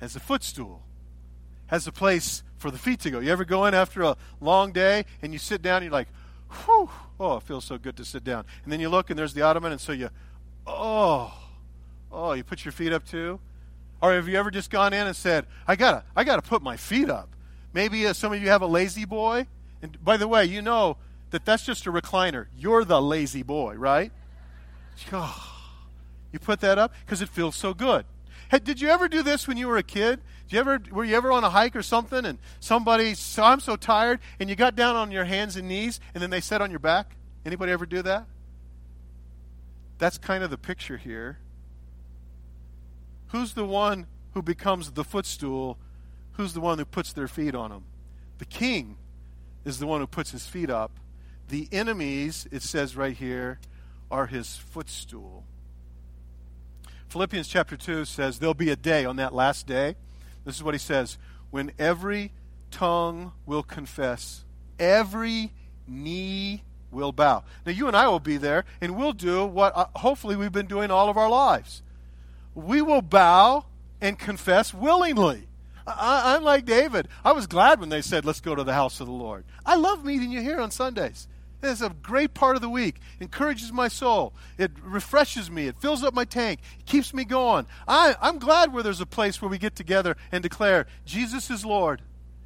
has 0.00 0.16
a 0.16 0.20
footstool, 0.20 0.82
has 1.66 1.86
a 1.86 1.92
place 1.92 2.42
for 2.58 2.70
the 2.70 2.78
feet 2.78 3.00
to 3.00 3.10
go. 3.10 3.20
You 3.20 3.30
ever 3.30 3.44
go 3.44 3.66
in 3.66 3.74
after 3.74 4.02
a 4.02 4.16
long 4.40 4.72
day 4.72 5.04
and 5.22 5.32
you 5.32 5.38
sit 5.38 5.62
down 5.62 5.76
and 5.76 5.84
you're 5.84 5.92
like, 5.92 6.08
whew, 6.64 6.90
oh, 7.18 7.36
it 7.36 7.42
feels 7.42 7.64
so 7.64 7.78
good 7.78 7.96
to 7.96 8.04
sit 8.04 8.24
down. 8.24 8.44
And 8.64 8.72
then 8.72 8.80
you 8.80 8.88
look 8.88 9.10
and 9.10 9.18
there's 9.18 9.34
the 9.34 9.42
ottoman, 9.42 9.72
and 9.72 9.80
so 9.80 9.92
you, 9.92 10.10
oh, 10.66 11.32
oh, 12.12 12.32
you 12.32 12.44
put 12.44 12.64
your 12.64 12.72
feet 12.72 12.92
up 12.92 13.06
too. 13.06 13.40
Or 14.00 14.12
have 14.12 14.28
you 14.28 14.36
ever 14.38 14.50
just 14.50 14.70
gone 14.70 14.92
in 14.92 15.06
and 15.06 15.16
said, 15.16 15.46
I 15.66 15.76
gotta, 15.76 16.04
I 16.14 16.24
gotta 16.24 16.42
put 16.42 16.62
my 16.62 16.76
feet 16.76 17.08
up? 17.08 17.28
Maybe 17.72 18.06
uh, 18.06 18.12
some 18.12 18.32
of 18.32 18.40
you 18.40 18.48
have 18.48 18.62
a 18.62 18.66
lazy 18.66 19.04
boy. 19.04 19.46
And 19.82 20.02
by 20.04 20.16
the 20.16 20.28
way, 20.28 20.44
you 20.44 20.62
know 20.62 20.96
that 21.30 21.44
that's 21.44 21.64
just 21.64 21.86
a 21.86 21.92
recliner. 21.92 22.46
You're 22.56 22.84
the 22.84 23.02
lazy 23.02 23.42
boy, 23.42 23.74
right? 23.74 24.12
Oh, 25.12 25.53
you 26.34 26.40
put 26.40 26.60
that 26.60 26.78
up 26.78 26.92
because 27.06 27.22
it 27.22 27.28
feels 27.28 27.54
so 27.56 27.72
good. 27.72 28.04
Hey, 28.50 28.58
did 28.58 28.80
you 28.80 28.88
ever 28.88 29.08
do 29.08 29.22
this 29.22 29.48
when 29.48 29.56
you 29.56 29.68
were 29.68 29.78
a 29.78 29.82
kid? 29.82 30.20
Did 30.48 30.52
you 30.52 30.60
ever 30.60 30.80
were 30.90 31.04
you 31.04 31.16
ever 31.16 31.32
on 31.32 31.44
a 31.44 31.50
hike 31.50 31.76
or 31.76 31.82
something 31.82 32.26
and 32.26 32.38
somebody 32.60 33.14
so 33.14 33.44
I'm 33.44 33.60
so 33.60 33.76
tired 33.76 34.20
and 34.38 34.50
you 34.50 34.56
got 34.56 34.76
down 34.76 34.96
on 34.96 35.10
your 35.12 35.24
hands 35.24 35.56
and 35.56 35.68
knees 35.68 36.00
and 36.12 36.22
then 36.22 36.30
they 36.30 36.40
sat 36.40 36.60
on 36.60 36.70
your 36.70 36.80
back? 36.80 37.16
Anybody 37.46 37.72
ever 37.72 37.86
do 37.86 38.02
that? 38.02 38.26
That's 39.98 40.18
kind 40.18 40.42
of 40.42 40.50
the 40.50 40.58
picture 40.58 40.96
here. 40.96 41.38
Who's 43.28 43.54
the 43.54 43.64
one 43.64 44.06
who 44.32 44.42
becomes 44.42 44.90
the 44.90 45.04
footstool? 45.04 45.78
Who's 46.32 46.52
the 46.52 46.60
one 46.60 46.78
who 46.78 46.84
puts 46.84 47.12
their 47.12 47.28
feet 47.28 47.54
on 47.54 47.70
them? 47.70 47.84
The 48.38 48.44
king 48.44 48.96
is 49.64 49.78
the 49.78 49.86
one 49.86 50.00
who 50.00 50.06
puts 50.08 50.32
his 50.32 50.46
feet 50.46 50.68
up. 50.68 50.90
The 51.48 51.68
enemies, 51.70 52.48
it 52.50 52.62
says 52.62 52.96
right 52.96 53.16
here, 53.16 53.60
are 54.10 54.26
his 54.26 54.56
footstool. 54.56 55.44
Philippians 57.14 57.46
chapter 57.46 57.76
2 57.76 58.06
says 58.06 58.40
there'll 58.40 58.54
be 58.54 58.70
a 58.70 58.76
day 58.76 59.04
on 59.04 59.14
that 59.16 59.32
last 59.32 59.68
day. 59.68 59.94
This 60.44 60.56
is 60.56 60.64
what 60.64 60.74
he 60.74 60.78
says 60.78 61.16
when 61.52 61.70
every 61.78 62.32
tongue 62.72 63.30
will 63.46 63.62
confess, 63.62 64.42
every 64.80 65.52
knee 65.86 66.64
will 66.90 67.12
bow. 67.12 67.44
Now, 67.64 67.70
you 67.70 67.86
and 67.86 67.96
I 67.96 68.08
will 68.08 68.18
be 68.18 68.36
there, 68.36 68.64
and 68.80 68.96
we'll 68.96 69.12
do 69.12 69.46
what 69.46 69.76
uh, 69.76 69.86
hopefully 69.94 70.34
we've 70.34 70.50
been 70.50 70.66
doing 70.66 70.90
all 70.90 71.08
of 71.08 71.16
our 71.16 71.30
lives. 71.30 71.82
We 72.52 72.82
will 72.82 73.00
bow 73.00 73.66
and 74.00 74.18
confess 74.18 74.74
willingly. 74.74 75.46
I, 75.86 76.34
am 76.34 76.42
like 76.42 76.64
David. 76.64 77.06
I 77.24 77.30
was 77.30 77.46
glad 77.46 77.78
when 77.78 77.90
they 77.90 78.02
said, 78.02 78.24
let's 78.24 78.40
go 78.40 78.56
to 78.56 78.64
the 78.64 78.74
house 78.74 78.98
of 78.98 79.06
the 79.06 79.12
Lord. 79.12 79.44
I 79.64 79.76
love 79.76 80.04
meeting 80.04 80.32
you 80.32 80.40
here 80.40 80.58
on 80.58 80.72
Sundays. 80.72 81.28
It's 81.64 81.80
a 81.80 81.90
great 81.90 82.34
part 82.34 82.56
of 82.56 82.62
the 82.62 82.68
week. 82.68 83.00
Encourages 83.20 83.72
my 83.72 83.88
soul. 83.88 84.34
It 84.58 84.72
refreshes 84.82 85.50
me. 85.50 85.66
It 85.66 85.76
fills 85.76 86.02
up 86.02 86.14
my 86.14 86.24
tank. 86.24 86.60
It 86.78 86.86
keeps 86.86 87.14
me 87.14 87.24
going. 87.24 87.66
I, 87.88 88.16
I'm 88.20 88.38
glad 88.38 88.72
where 88.72 88.82
there's 88.82 89.00
a 89.00 89.06
place 89.06 89.40
where 89.40 89.48
we 89.48 89.58
get 89.58 89.74
together 89.74 90.16
and 90.30 90.42
declare 90.42 90.86
Jesus 91.04 91.50
is 91.50 91.64
Lord. 91.64 92.02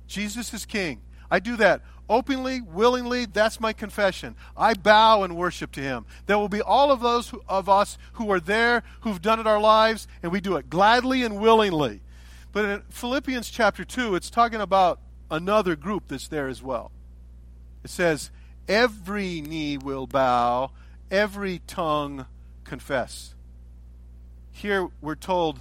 Jesus 0.07 0.54
is 0.54 0.64
King. 0.64 1.00
I 1.31 1.40
do 1.40 1.57
that 1.57 1.83
openly, 2.09 2.61
willingly. 2.61 3.26
That's 3.26 3.61
my 3.61 3.72
confession. 3.72 4.35
I 4.57 4.74
bow 4.74 5.22
and 5.22 5.37
worship 5.37 5.72
to 5.72 5.81
Him. 5.81 6.07
There 6.26 6.38
will 6.38 6.48
be 6.48 6.62
all 6.62 6.90
of 6.90 7.00
those 7.00 7.28
who, 7.31 7.42
of 7.48 7.68
us 7.68 7.98
who 8.14 8.31
are 8.31 8.40
there, 8.40 8.83
who've 9.02 9.20
done 9.20 9.40
it 9.40 9.46
our 9.46 9.61
lives, 9.61 10.09
and 10.22 10.33
we 10.33 10.40
do 10.40 10.57
it 10.57 10.70
gladly 10.70 11.22
and 11.22 11.38
willingly. 11.38 12.00
But 12.52 12.64
in 12.64 12.83
Philippians 12.88 13.50
chapter 13.50 13.85
2, 13.85 14.14
it's 14.14 14.31
talking 14.31 14.61
about 14.61 15.00
another 15.31 15.76
group 15.76 16.04
that's 16.09 16.28
there 16.28 16.48
as 16.48 16.62
well. 16.62 16.90
It 17.85 17.90
says, 17.90 18.31
Every 18.68 19.40
knee 19.40 19.78
will 19.78 20.07
bow, 20.07 20.72
every 21.11 21.61
tongue 21.66 22.26
confess. 22.64 23.35
Here 24.52 24.88
we're 25.00 25.14
told 25.14 25.61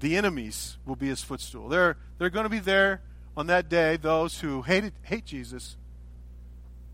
the 0.00 0.16
enemies 0.16 0.78
will 0.86 0.96
be 0.96 1.08
his 1.08 1.22
footstool. 1.22 1.68
They're, 1.68 1.96
they're 2.18 2.30
going 2.30 2.44
to 2.44 2.50
be 2.50 2.58
there 2.58 3.02
on 3.36 3.46
that 3.48 3.68
day, 3.68 3.96
those 3.96 4.40
who 4.40 4.62
hate, 4.62 4.92
hate 5.02 5.26
Jesus. 5.26 5.76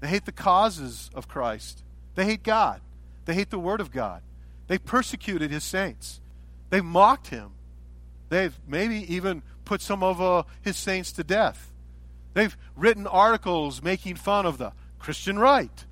They 0.01 0.09
hate 0.09 0.27
the 0.27 0.33
causes 0.33 1.11
of 1.15 1.29
Christ. 1.29 1.83
They 2.17 2.25
hate 2.25 2.43
God. 2.43 2.81
They 3.25 3.35
hate 3.35 3.51
the 3.51 3.59
Word 3.59 3.81
of 3.81 3.91
God. 3.91 4.23
They 4.67 4.79
persecuted 4.79 5.51
his 5.51 5.65
saints. 5.65 6.21
They 6.71 6.81
mocked 6.81 7.29
him. 7.29 7.53
They've 8.29 8.59
maybe 8.67 9.15
even 9.15 9.43
put 9.65 9.81
some 9.81 10.03
of 10.03 10.21
uh, 10.21 10.43
his 10.63 10.77
saints 10.77 11.13
to 11.13 11.25
death. 11.25 11.71
They've 12.35 12.57
written 12.75 13.07
articles 13.07 13.83
making 13.83 14.17
fun 14.17 14.47
of 14.47 14.59
the 14.59 14.73
Christian 15.07 15.39
right. 15.39 15.85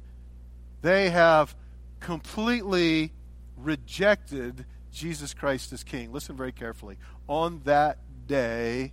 They 0.83 1.11
have 1.11 1.55
completely 2.01 3.13
rejected 3.57 4.65
Jesus 4.91 5.33
Christ 5.33 5.73
as 5.73 5.85
King. 5.85 6.13
Listen 6.13 6.37
very 6.37 6.51
carefully. 6.51 6.97
On 7.29 7.61
that 7.63 7.99
day, 8.27 8.93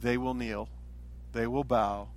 they 0.00 0.16
will 0.16 0.32
kneel, 0.32 0.70
they 1.34 1.46
will 1.46 1.62
bow, 1.62 2.08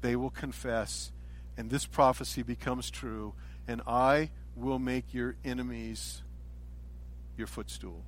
they 0.00 0.16
will 0.16 0.30
confess, 0.30 1.12
and 1.56 1.70
this 1.70 1.86
prophecy 1.86 2.42
becomes 2.42 2.90
true, 2.90 3.34
and 3.68 3.80
I 3.86 4.30
will 4.56 4.80
make 4.80 5.14
your 5.14 5.36
enemies 5.44 6.22
your 7.36 7.46
footstool. 7.46 8.02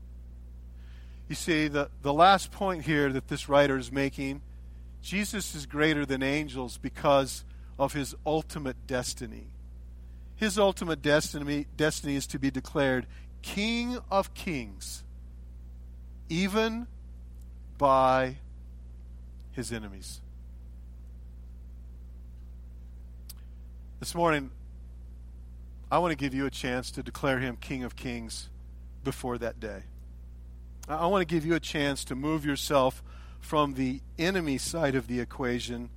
You 1.29 1.37
see, 1.37 1.69
the, 1.69 1.91
the 2.03 2.13
last 2.13 2.51
point 2.51 2.83
here 2.83 3.13
that 3.13 3.29
this 3.29 3.49
writer 3.49 3.79
is 3.79 3.93
making 3.93 4.43
Jesus 5.01 5.55
is 5.55 5.65
greater 5.65 6.05
than 6.05 6.25
angels 6.25 6.77
because 6.77 7.45
of 7.81 7.95
his 7.95 8.15
ultimate 8.27 8.77
destiny. 8.87 9.47
His 10.37 10.59
ultimate 10.59 11.01
destiny, 11.01 11.67
destiny 11.79 12.15
is 12.15 12.27
to 12.27 12.39
be 12.39 12.51
declared 12.51 13.07
King 13.41 13.99
of 14.11 14.35
Kings, 14.35 15.03
even 16.29 16.87
by 17.79 18.37
his 19.53 19.73
enemies. 19.73 20.21
This 23.99 24.15
morning, 24.15 24.51
I 25.91 26.01
want 26.01 26.13
to 26.13 26.17
give 26.17 26.35
you 26.35 26.45
a 26.45 26.51
chance 26.51 26.91
to 26.93 27.03
declare 27.03 27.39
him 27.39 27.57
King 27.57 27.83
of 27.83 27.97
Kings 27.97 28.51
before 29.05 29.39
that 29.39 29.59
day. 29.59 29.85
I 30.87 31.07
want 31.07 31.27
to 31.27 31.35
give 31.35 31.47
you 31.47 31.55
a 31.55 31.61
chance 31.61 32.05
to 32.05 32.15
move 32.15 32.45
yourself 32.45 33.03
from 33.41 33.73
the 33.73 34.03
enemy 34.19 34.59
side 34.59 34.95
of 34.95 35.07
the 35.07 35.19
equation 35.19 35.89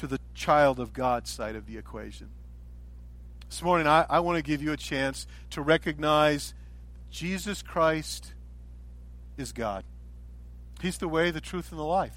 to 0.00 0.06
the 0.06 0.18
child 0.34 0.80
of 0.80 0.94
God 0.94 1.28
side 1.28 1.54
of 1.54 1.66
the 1.66 1.76
equation. 1.76 2.30
This 3.50 3.60
morning, 3.60 3.86
I, 3.86 4.06
I 4.08 4.20
want 4.20 4.38
to 4.38 4.42
give 4.42 4.62
you 4.62 4.72
a 4.72 4.76
chance 4.78 5.26
to 5.50 5.60
recognize 5.60 6.54
Jesus 7.10 7.60
Christ 7.60 8.32
is 9.36 9.52
God. 9.52 9.84
He's 10.80 10.96
the 10.96 11.06
way, 11.06 11.30
the 11.30 11.42
truth, 11.42 11.70
and 11.70 11.78
the 11.78 11.84
life. 11.84 12.16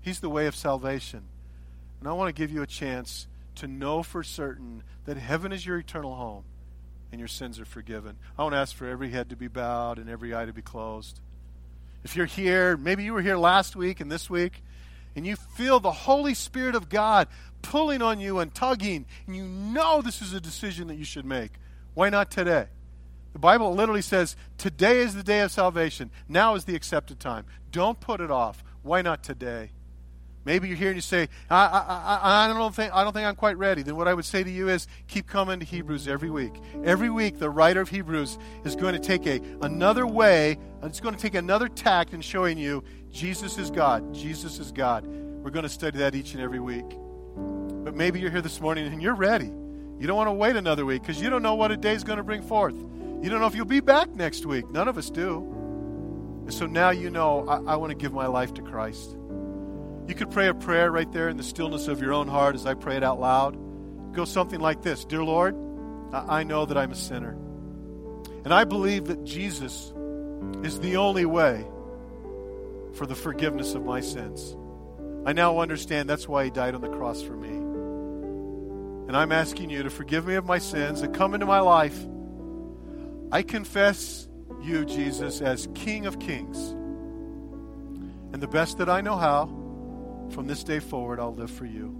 He's 0.00 0.20
the 0.20 0.30
way 0.30 0.46
of 0.46 0.56
salvation. 0.56 1.24
And 1.98 2.08
I 2.08 2.12
want 2.14 2.34
to 2.34 2.40
give 2.40 2.50
you 2.50 2.62
a 2.62 2.66
chance 2.66 3.26
to 3.56 3.68
know 3.68 4.02
for 4.02 4.22
certain 4.22 4.82
that 5.04 5.18
heaven 5.18 5.52
is 5.52 5.66
your 5.66 5.76
eternal 5.76 6.14
home 6.14 6.44
and 7.12 7.18
your 7.18 7.28
sins 7.28 7.60
are 7.60 7.66
forgiven. 7.66 8.16
I 8.38 8.44
want 8.44 8.54
to 8.54 8.58
ask 8.58 8.74
for 8.74 8.88
every 8.88 9.10
head 9.10 9.28
to 9.28 9.36
be 9.36 9.48
bowed 9.48 9.98
and 9.98 10.08
every 10.08 10.34
eye 10.34 10.46
to 10.46 10.54
be 10.54 10.62
closed. 10.62 11.20
If 12.02 12.16
you're 12.16 12.24
here, 12.24 12.78
maybe 12.78 13.04
you 13.04 13.12
were 13.12 13.20
here 13.20 13.36
last 13.36 13.76
week 13.76 14.00
and 14.00 14.10
this 14.10 14.30
week, 14.30 14.62
and 15.20 15.26
you 15.26 15.36
feel 15.36 15.80
the 15.80 15.92
Holy 15.92 16.32
Spirit 16.32 16.74
of 16.74 16.88
God 16.88 17.28
pulling 17.60 18.00
on 18.00 18.20
you 18.20 18.38
and 18.38 18.54
tugging, 18.54 19.04
and 19.26 19.36
you 19.36 19.44
know 19.44 20.00
this 20.00 20.22
is 20.22 20.32
a 20.32 20.40
decision 20.40 20.88
that 20.88 20.94
you 20.94 21.04
should 21.04 21.26
make, 21.26 21.50
why 21.92 22.08
not 22.08 22.30
today? 22.30 22.68
The 23.34 23.38
Bible 23.38 23.74
literally 23.74 24.00
says, 24.00 24.34
Today 24.56 25.00
is 25.00 25.14
the 25.14 25.22
day 25.22 25.40
of 25.40 25.52
salvation. 25.52 26.10
Now 26.26 26.54
is 26.54 26.64
the 26.64 26.74
accepted 26.74 27.20
time. 27.20 27.44
Don't 27.70 28.00
put 28.00 28.22
it 28.22 28.30
off. 28.30 28.64
Why 28.82 29.02
not 29.02 29.22
today? 29.22 29.72
Maybe 30.44 30.68
you're 30.68 30.76
here 30.76 30.88
and 30.88 30.96
you 30.96 31.02
say, 31.02 31.28
I, 31.50 31.66
I, 31.66 31.78
I, 31.78 32.44
I, 32.44 32.48
don't 32.48 32.74
think, 32.74 32.94
I 32.94 33.04
don't 33.04 33.12
think 33.12 33.26
I'm 33.26 33.36
quite 33.36 33.58
ready. 33.58 33.82
Then 33.82 33.96
what 33.96 34.08
I 34.08 34.14
would 34.14 34.24
say 34.24 34.42
to 34.42 34.50
you 34.50 34.70
is 34.70 34.86
keep 35.06 35.26
coming 35.26 35.60
to 35.60 35.66
Hebrews 35.66 36.08
every 36.08 36.30
week. 36.30 36.54
Every 36.82 37.10
week, 37.10 37.38
the 37.38 37.50
writer 37.50 37.80
of 37.82 37.90
Hebrews 37.90 38.38
is 38.64 38.74
going 38.74 38.94
to 38.94 38.98
take 38.98 39.26
a, 39.26 39.40
another 39.60 40.06
way, 40.06 40.58
it's 40.82 41.00
going 41.00 41.14
to 41.14 41.20
take 41.20 41.34
another 41.34 41.68
tact 41.68 42.14
in 42.14 42.22
showing 42.22 42.56
you 42.56 42.82
Jesus 43.10 43.58
is 43.58 43.70
God. 43.70 44.14
Jesus 44.14 44.58
is 44.58 44.72
God. 44.72 45.06
We're 45.06 45.50
going 45.50 45.64
to 45.64 45.68
study 45.68 45.98
that 45.98 46.14
each 46.14 46.32
and 46.32 46.42
every 46.42 46.60
week. 46.60 46.88
But 47.84 47.94
maybe 47.94 48.20
you're 48.20 48.30
here 48.30 48.42
this 48.42 48.60
morning 48.60 48.86
and 48.86 49.02
you're 49.02 49.14
ready. 49.14 49.46
You 49.46 50.06
don't 50.06 50.16
want 50.16 50.28
to 50.28 50.32
wait 50.32 50.56
another 50.56 50.86
week 50.86 51.02
because 51.02 51.20
you 51.20 51.28
don't 51.28 51.42
know 51.42 51.54
what 51.54 51.70
a 51.70 51.76
day 51.76 51.92
is 51.92 52.04
going 52.04 52.18
to 52.18 52.22
bring 52.22 52.42
forth. 52.42 52.74
You 52.74 53.28
don't 53.28 53.40
know 53.40 53.46
if 53.46 53.54
you'll 53.54 53.66
be 53.66 53.80
back 53.80 54.08
next 54.08 54.46
week. 54.46 54.70
None 54.70 54.88
of 54.88 54.96
us 54.96 55.10
do. 55.10 55.38
And 56.44 56.54
so 56.54 56.64
now 56.64 56.88
you 56.88 57.10
know 57.10 57.46
I, 57.46 57.74
I 57.74 57.76
want 57.76 57.90
to 57.90 57.96
give 57.96 58.14
my 58.14 58.26
life 58.26 58.54
to 58.54 58.62
Christ. 58.62 59.16
You 60.06 60.14
could 60.14 60.30
pray 60.30 60.48
a 60.48 60.54
prayer 60.54 60.90
right 60.90 61.10
there 61.12 61.28
in 61.28 61.36
the 61.36 61.42
stillness 61.42 61.88
of 61.88 62.00
your 62.00 62.12
own 62.12 62.28
heart 62.28 62.54
as 62.54 62.66
I 62.66 62.74
pray 62.74 62.96
it 62.96 63.04
out 63.04 63.20
loud. 63.20 63.56
go 64.12 64.24
something 64.24 64.60
like 64.60 64.82
this 64.82 65.04
Dear 65.04 65.22
Lord, 65.22 65.54
I 66.12 66.42
know 66.42 66.66
that 66.66 66.76
I'm 66.76 66.92
a 66.92 66.96
sinner. 66.96 67.36
And 68.44 68.54
I 68.54 68.64
believe 68.64 69.06
that 69.06 69.24
Jesus 69.24 69.92
is 70.62 70.80
the 70.80 70.96
only 70.96 71.26
way 71.26 71.64
for 72.94 73.06
the 73.06 73.14
forgiveness 73.14 73.74
of 73.74 73.84
my 73.84 74.00
sins. 74.00 74.56
I 75.24 75.32
now 75.32 75.58
understand 75.58 76.08
that's 76.08 76.26
why 76.26 76.44
he 76.44 76.50
died 76.50 76.74
on 76.74 76.80
the 76.80 76.88
cross 76.88 77.22
for 77.22 77.34
me. 77.34 77.48
And 79.08 79.16
I'm 79.16 79.32
asking 79.32 79.70
you 79.70 79.82
to 79.82 79.90
forgive 79.90 80.26
me 80.26 80.34
of 80.34 80.46
my 80.46 80.58
sins 80.58 81.02
and 81.02 81.14
come 81.14 81.34
into 81.34 81.46
my 81.46 81.60
life. 81.60 81.98
I 83.30 83.42
confess 83.42 84.28
you, 84.62 84.84
Jesus, 84.84 85.40
as 85.40 85.68
King 85.74 86.06
of 86.06 86.18
Kings. 86.18 86.70
And 88.32 88.42
the 88.42 88.48
best 88.48 88.78
that 88.78 88.88
I 88.88 89.00
know 89.00 89.16
how, 89.16 89.46
from 90.30 90.46
this 90.46 90.64
day 90.64 90.78
forward, 90.78 91.20
I'll 91.20 91.34
live 91.34 91.50
for 91.50 91.66
you. 91.66 91.96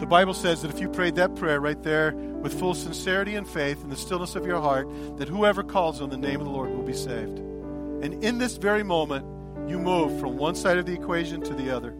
The 0.00 0.06
Bible 0.06 0.34
says 0.34 0.62
that 0.62 0.70
if 0.70 0.80
you 0.80 0.88
prayed 0.88 1.14
that 1.16 1.36
prayer 1.36 1.60
right 1.60 1.80
there 1.82 2.14
with 2.14 2.58
full 2.58 2.74
sincerity 2.74 3.36
and 3.36 3.48
faith 3.48 3.82
in 3.82 3.90
the 3.90 3.96
stillness 3.96 4.34
of 4.34 4.44
your 4.44 4.60
heart, 4.60 4.88
that 5.18 5.28
whoever 5.28 5.62
calls 5.62 6.00
on 6.00 6.10
the 6.10 6.16
name 6.16 6.40
of 6.40 6.46
the 6.46 6.52
Lord 6.52 6.70
will 6.70 6.82
be 6.82 6.92
saved. 6.92 7.38
And 7.38 8.24
in 8.24 8.38
this 8.38 8.56
very 8.56 8.82
moment, 8.82 9.24
you 9.68 9.78
move 9.78 10.18
from 10.20 10.36
one 10.36 10.54
side 10.54 10.78
of 10.78 10.86
the 10.86 10.92
equation 10.92 11.40
to 11.42 11.54
the 11.54 11.74
other. 11.74 11.92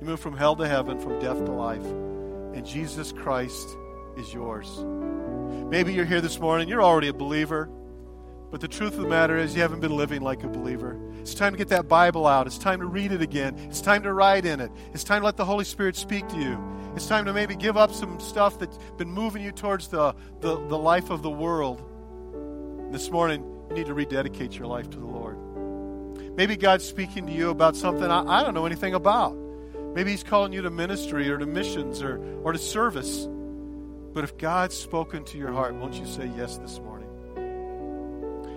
You 0.00 0.06
move 0.06 0.18
from 0.18 0.36
hell 0.36 0.56
to 0.56 0.66
heaven, 0.66 0.98
from 0.98 1.20
death 1.20 1.44
to 1.44 1.52
life. 1.52 1.84
And 1.84 2.66
Jesus 2.66 3.12
Christ 3.12 3.68
is 4.16 4.32
yours. 4.32 4.84
Maybe 5.68 5.92
you're 5.92 6.04
here 6.04 6.20
this 6.20 6.40
morning, 6.40 6.68
you're 6.68 6.82
already 6.82 7.08
a 7.08 7.14
believer. 7.14 7.68
But 8.52 8.60
the 8.60 8.68
truth 8.68 8.92
of 8.92 9.00
the 9.00 9.08
matter 9.08 9.38
is, 9.38 9.56
you 9.56 9.62
haven't 9.62 9.80
been 9.80 9.96
living 9.96 10.20
like 10.20 10.44
a 10.44 10.46
believer. 10.46 11.00
It's 11.20 11.34
time 11.34 11.52
to 11.52 11.58
get 11.58 11.68
that 11.68 11.88
Bible 11.88 12.26
out. 12.26 12.46
It's 12.46 12.58
time 12.58 12.80
to 12.80 12.86
read 12.86 13.10
it 13.10 13.22
again. 13.22 13.56
It's 13.58 13.80
time 13.80 14.02
to 14.02 14.12
write 14.12 14.44
in 14.44 14.60
it. 14.60 14.70
It's 14.92 15.04
time 15.04 15.22
to 15.22 15.24
let 15.24 15.38
the 15.38 15.44
Holy 15.46 15.64
Spirit 15.64 15.96
speak 15.96 16.28
to 16.28 16.36
you. 16.36 16.62
It's 16.94 17.06
time 17.06 17.24
to 17.24 17.32
maybe 17.32 17.56
give 17.56 17.78
up 17.78 17.94
some 17.94 18.20
stuff 18.20 18.58
that's 18.58 18.76
been 18.98 19.10
moving 19.10 19.42
you 19.42 19.52
towards 19.52 19.88
the, 19.88 20.14
the, 20.40 20.56
the 20.68 20.76
life 20.76 21.08
of 21.08 21.22
the 21.22 21.30
world. 21.30 21.82
This 22.92 23.10
morning, 23.10 23.42
you 23.70 23.76
need 23.76 23.86
to 23.86 23.94
rededicate 23.94 24.52
your 24.58 24.66
life 24.66 24.90
to 24.90 24.98
the 24.98 25.06
Lord. 25.06 25.38
Maybe 26.36 26.54
God's 26.54 26.84
speaking 26.84 27.26
to 27.28 27.32
you 27.32 27.48
about 27.48 27.74
something 27.74 28.04
I, 28.04 28.40
I 28.40 28.42
don't 28.42 28.52
know 28.52 28.66
anything 28.66 28.92
about. 28.92 29.34
Maybe 29.94 30.10
He's 30.10 30.22
calling 30.22 30.52
you 30.52 30.60
to 30.60 30.70
ministry 30.70 31.30
or 31.30 31.38
to 31.38 31.46
missions 31.46 32.02
or, 32.02 32.22
or 32.44 32.52
to 32.52 32.58
service. 32.58 33.26
But 34.12 34.24
if 34.24 34.36
God's 34.36 34.76
spoken 34.76 35.24
to 35.24 35.38
your 35.38 35.52
heart, 35.52 35.74
won't 35.74 35.94
you 35.94 36.04
say 36.04 36.30
yes 36.36 36.58
this 36.58 36.78
morning? 36.80 36.91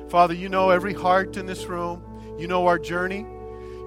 Father, 0.09 0.33
you 0.33 0.49
know 0.49 0.69
every 0.69 0.93
heart 0.93 1.35
in 1.37 1.45
this 1.45 1.65
room. 1.65 2.01
You 2.37 2.47
know 2.47 2.67
our 2.67 2.77
journey. 2.77 3.25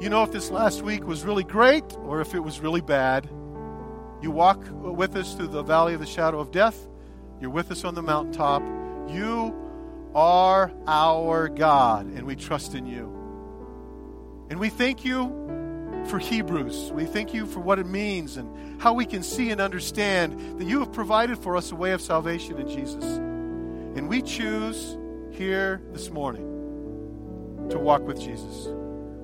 You 0.01 0.09
know 0.09 0.23
if 0.23 0.33
this 0.33 0.51
last 0.51 0.83
week 0.83 1.05
was 1.05 1.25
really 1.25 1.45
great 1.45 1.85
or 1.99 2.21
if 2.21 2.35
it 2.35 2.41
was 2.41 2.61
really 2.61 2.81
bad. 2.81 3.29
You 4.21 4.31
walk 4.31 4.63
with 4.71 5.15
us 5.15 5.35
through 5.35 5.49
the 5.49 5.63
valley 5.63 5.95
of 5.95 6.01
the 6.01 6.07
shadow 6.07 6.41
of 6.41 6.51
death. 6.51 6.87
You're 7.41 7.51
with 7.51 7.71
us 7.71 7.85
on 7.85 7.95
the 7.95 8.03
mountaintop. 8.03 8.63
You 9.09 9.55
are 10.15 10.73
our 10.87 11.49
God, 11.49 12.07
and 12.07 12.27
we 12.27 12.35
trust 12.35 12.75
in 12.75 12.87
you. 12.87 13.15
And 14.51 14.59
we 14.59 14.71
thank 14.71 15.05
you 15.05 16.05
for 16.09 16.19
Hebrews. 16.19 16.91
We 16.93 17.05
thank 17.05 17.33
you 17.33 17.47
for 17.47 17.61
what 17.61 17.79
it 17.79 17.87
means 17.87 18.37
and 18.37 18.81
how 18.81 18.93
we 18.93 19.07
can 19.07 19.23
see 19.23 19.51
and 19.51 19.61
understand 19.61 20.59
that 20.59 20.67
you 20.67 20.81
have 20.81 20.93
provided 20.93 21.39
for 21.39 21.57
us 21.57 21.71
a 21.71 21.77
way 21.77 21.93
of 21.93 22.01
salvation 22.01 22.59
in 22.59 22.69
Jesus. 22.69 23.05
And 23.05 24.09
we 24.09 24.23
choose 24.23 24.98
here 25.39 25.81
this 25.93 26.11
morning 26.11 27.69
to 27.71 27.79
walk 27.79 28.03
with 28.03 28.21
Jesus. 28.21 28.67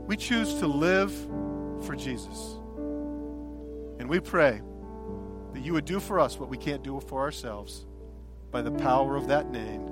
We 0.06 0.16
choose 0.16 0.54
to 0.60 0.68
live 0.68 1.12
for 1.84 1.96
Jesus. 1.96 2.56
And 3.98 4.08
we 4.08 4.20
pray 4.20 4.60
that 5.52 5.60
you 5.60 5.72
would 5.72 5.84
do 5.84 5.98
for 5.98 6.20
us 6.20 6.38
what 6.38 6.48
we 6.48 6.56
can't 6.56 6.84
do 6.84 7.00
for 7.00 7.20
ourselves 7.20 7.84
by 8.52 8.62
the 8.62 8.70
power 8.70 9.16
of 9.16 9.26
that 9.26 9.50
name. 9.50 9.82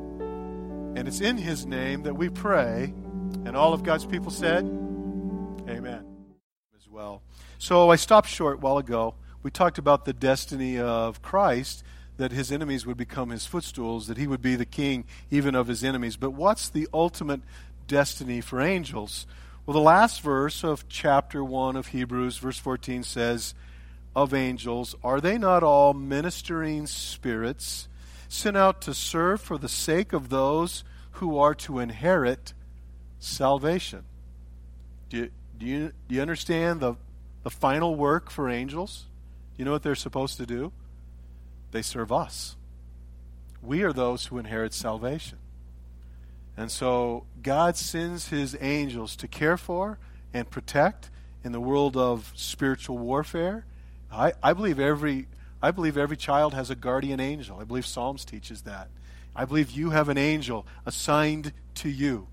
And 0.97 1.09
it's 1.09 1.21
in 1.21 1.37
his 1.37 1.67
name 1.67 2.05
that 2.05 2.15
we 2.15 2.29
pray. 2.29 2.95
And 3.45 3.57
all 3.57 3.73
of 3.73 3.83
God's 3.83 4.07
people 4.07 4.31
said, 4.31 4.65
Amen. 5.69 6.05
As 6.77 6.89
well. 6.89 7.25
So 7.59 7.91
I 7.91 7.97
stopped 7.97 8.29
short 8.29 8.59
a 8.59 8.61
while 8.61 8.79
ago. 8.79 9.17
We 9.43 9.51
talked 9.51 9.79
about 9.79 10.05
the 10.05 10.13
destiny 10.13 10.79
of 10.79 11.21
Christ 11.21 11.83
that 12.23 12.31
his 12.31 12.53
enemies 12.53 12.87
would 12.87 12.97
become 12.97 13.31
his 13.31 13.47
footstools, 13.47 14.07
that 14.07 14.17
he 14.17 14.29
would 14.29 14.41
be 14.41 14.55
the 14.55 14.65
king 14.65 15.05
even 15.29 15.57
of 15.57 15.67
his 15.67 15.83
enemies. 15.83 16.17
But 16.17 16.31
what's 16.31 16.69
the 16.69 16.87
ultimate 16.95 17.41
destiny 17.89 18.41
for 18.41 18.61
angels? 18.61 19.27
Well, 19.67 19.75
the 19.75 19.81
last 19.81 20.21
verse 20.21 20.63
of 20.63 20.89
chapter 20.89 21.43
1 21.43 21.75
of 21.75 21.89
Hebrews, 21.89 22.39
verse 22.39 22.59
14, 22.59 23.03
says, 23.03 23.55
Of 24.15 24.33
angels, 24.33 24.95
are 25.03 25.21
they 25.21 25.37
not 25.37 25.65
all 25.65 25.95
ministering 25.95 26.87
spirits 26.87 27.89
sent 28.29 28.57
out 28.57 28.81
to 28.83 28.95
serve 28.95 29.41
for 29.41 29.59
the 29.59 29.69
sake 29.69 30.13
of 30.13 30.29
those 30.29 30.85
who 31.15 31.37
are 31.37 31.57
to 31.57 31.81
inherit 31.81 32.55
salvation? 33.19 34.05
Do 35.11 35.17
you, 35.17 35.31
do 35.59 35.67
you, 35.67 35.93
do 36.09 36.15
you 36.15 36.23
understand 36.23 36.79
the, 36.79 36.95
the 37.43 37.51
final 37.51 37.97
work 37.97 38.31
for 38.31 38.49
angels? 38.49 39.07
Do 39.57 39.63
you 39.63 39.65
know 39.65 39.73
what 39.73 39.83
they're 39.83 39.97
supposed 39.97 40.37
to 40.37 40.47
do? 40.47 40.71
They 41.73 41.83
serve 41.83 42.13
us. 42.13 42.57
We 43.63 43.83
are 43.83 43.93
those 43.93 44.27
who 44.27 44.39
inherit 44.39 44.73
salvation. 44.73 45.39
And 46.57 46.71
so 46.71 47.25
God 47.43 47.77
sends 47.77 48.29
his 48.29 48.57
angels 48.61 49.17
to 49.17 49.29
care 49.29 49.57
for 49.57 49.99
and 50.35 50.51
protect 50.51 51.11
in 51.45 51.53
the 51.53 51.61
world 51.61 51.97
of 51.97 52.33
spiritual 52.37 52.99
warfare. 52.99 53.65
I, 54.11 54.33
I, 54.43 54.53
believe 54.53 54.79
every 54.79 55.27
I 55.63 55.71
believe 55.71 55.97
every 55.97 56.17
child 56.17 56.55
has 56.55 56.71
a 56.71 56.75
guardian 56.75 57.21
angel. 57.21 57.59
I 57.59 57.65
believe 57.65 57.87
Psalms 57.87 58.25
teaches 58.25 58.63
that. 58.63 58.89
I 59.35 59.45
believe 59.45 59.71
you 59.71 59.91
have 59.91 60.09
an 60.09 60.19
angel 60.19 60.67
assigned 60.85 61.53
to 61.77 61.89
you. 61.89 62.27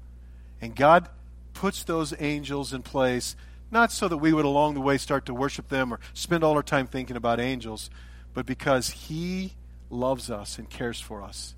And 0.62 0.76
God 0.76 1.08
puts 1.54 1.84
those 1.84 2.14
angels 2.20 2.74
in 2.74 2.82
place 2.82 3.36
not 3.72 3.92
so 3.92 4.08
that 4.08 4.18
we 4.18 4.34
would 4.34 4.46
along 4.46 4.74
the 4.74 4.82
way 4.82 4.98
start 4.98 5.26
to 5.28 5.34
worship 5.34 5.70
them 5.70 5.94
or 5.94 6.00
spend 6.14 6.44
all 6.44 6.56
our 6.56 6.64
time 6.64 6.88
thinking 6.88 7.16
about 7.16 7.40
angels, 7.40 7.90
but 8.40 8.46
because 8.46 8.92
He 8.92 9.52
loves 9.90 10.32
us 10.32 10.58
and 10.58 10.70
cares 10.70 11.02
for 11.02 11.22
us. 11.22 11.56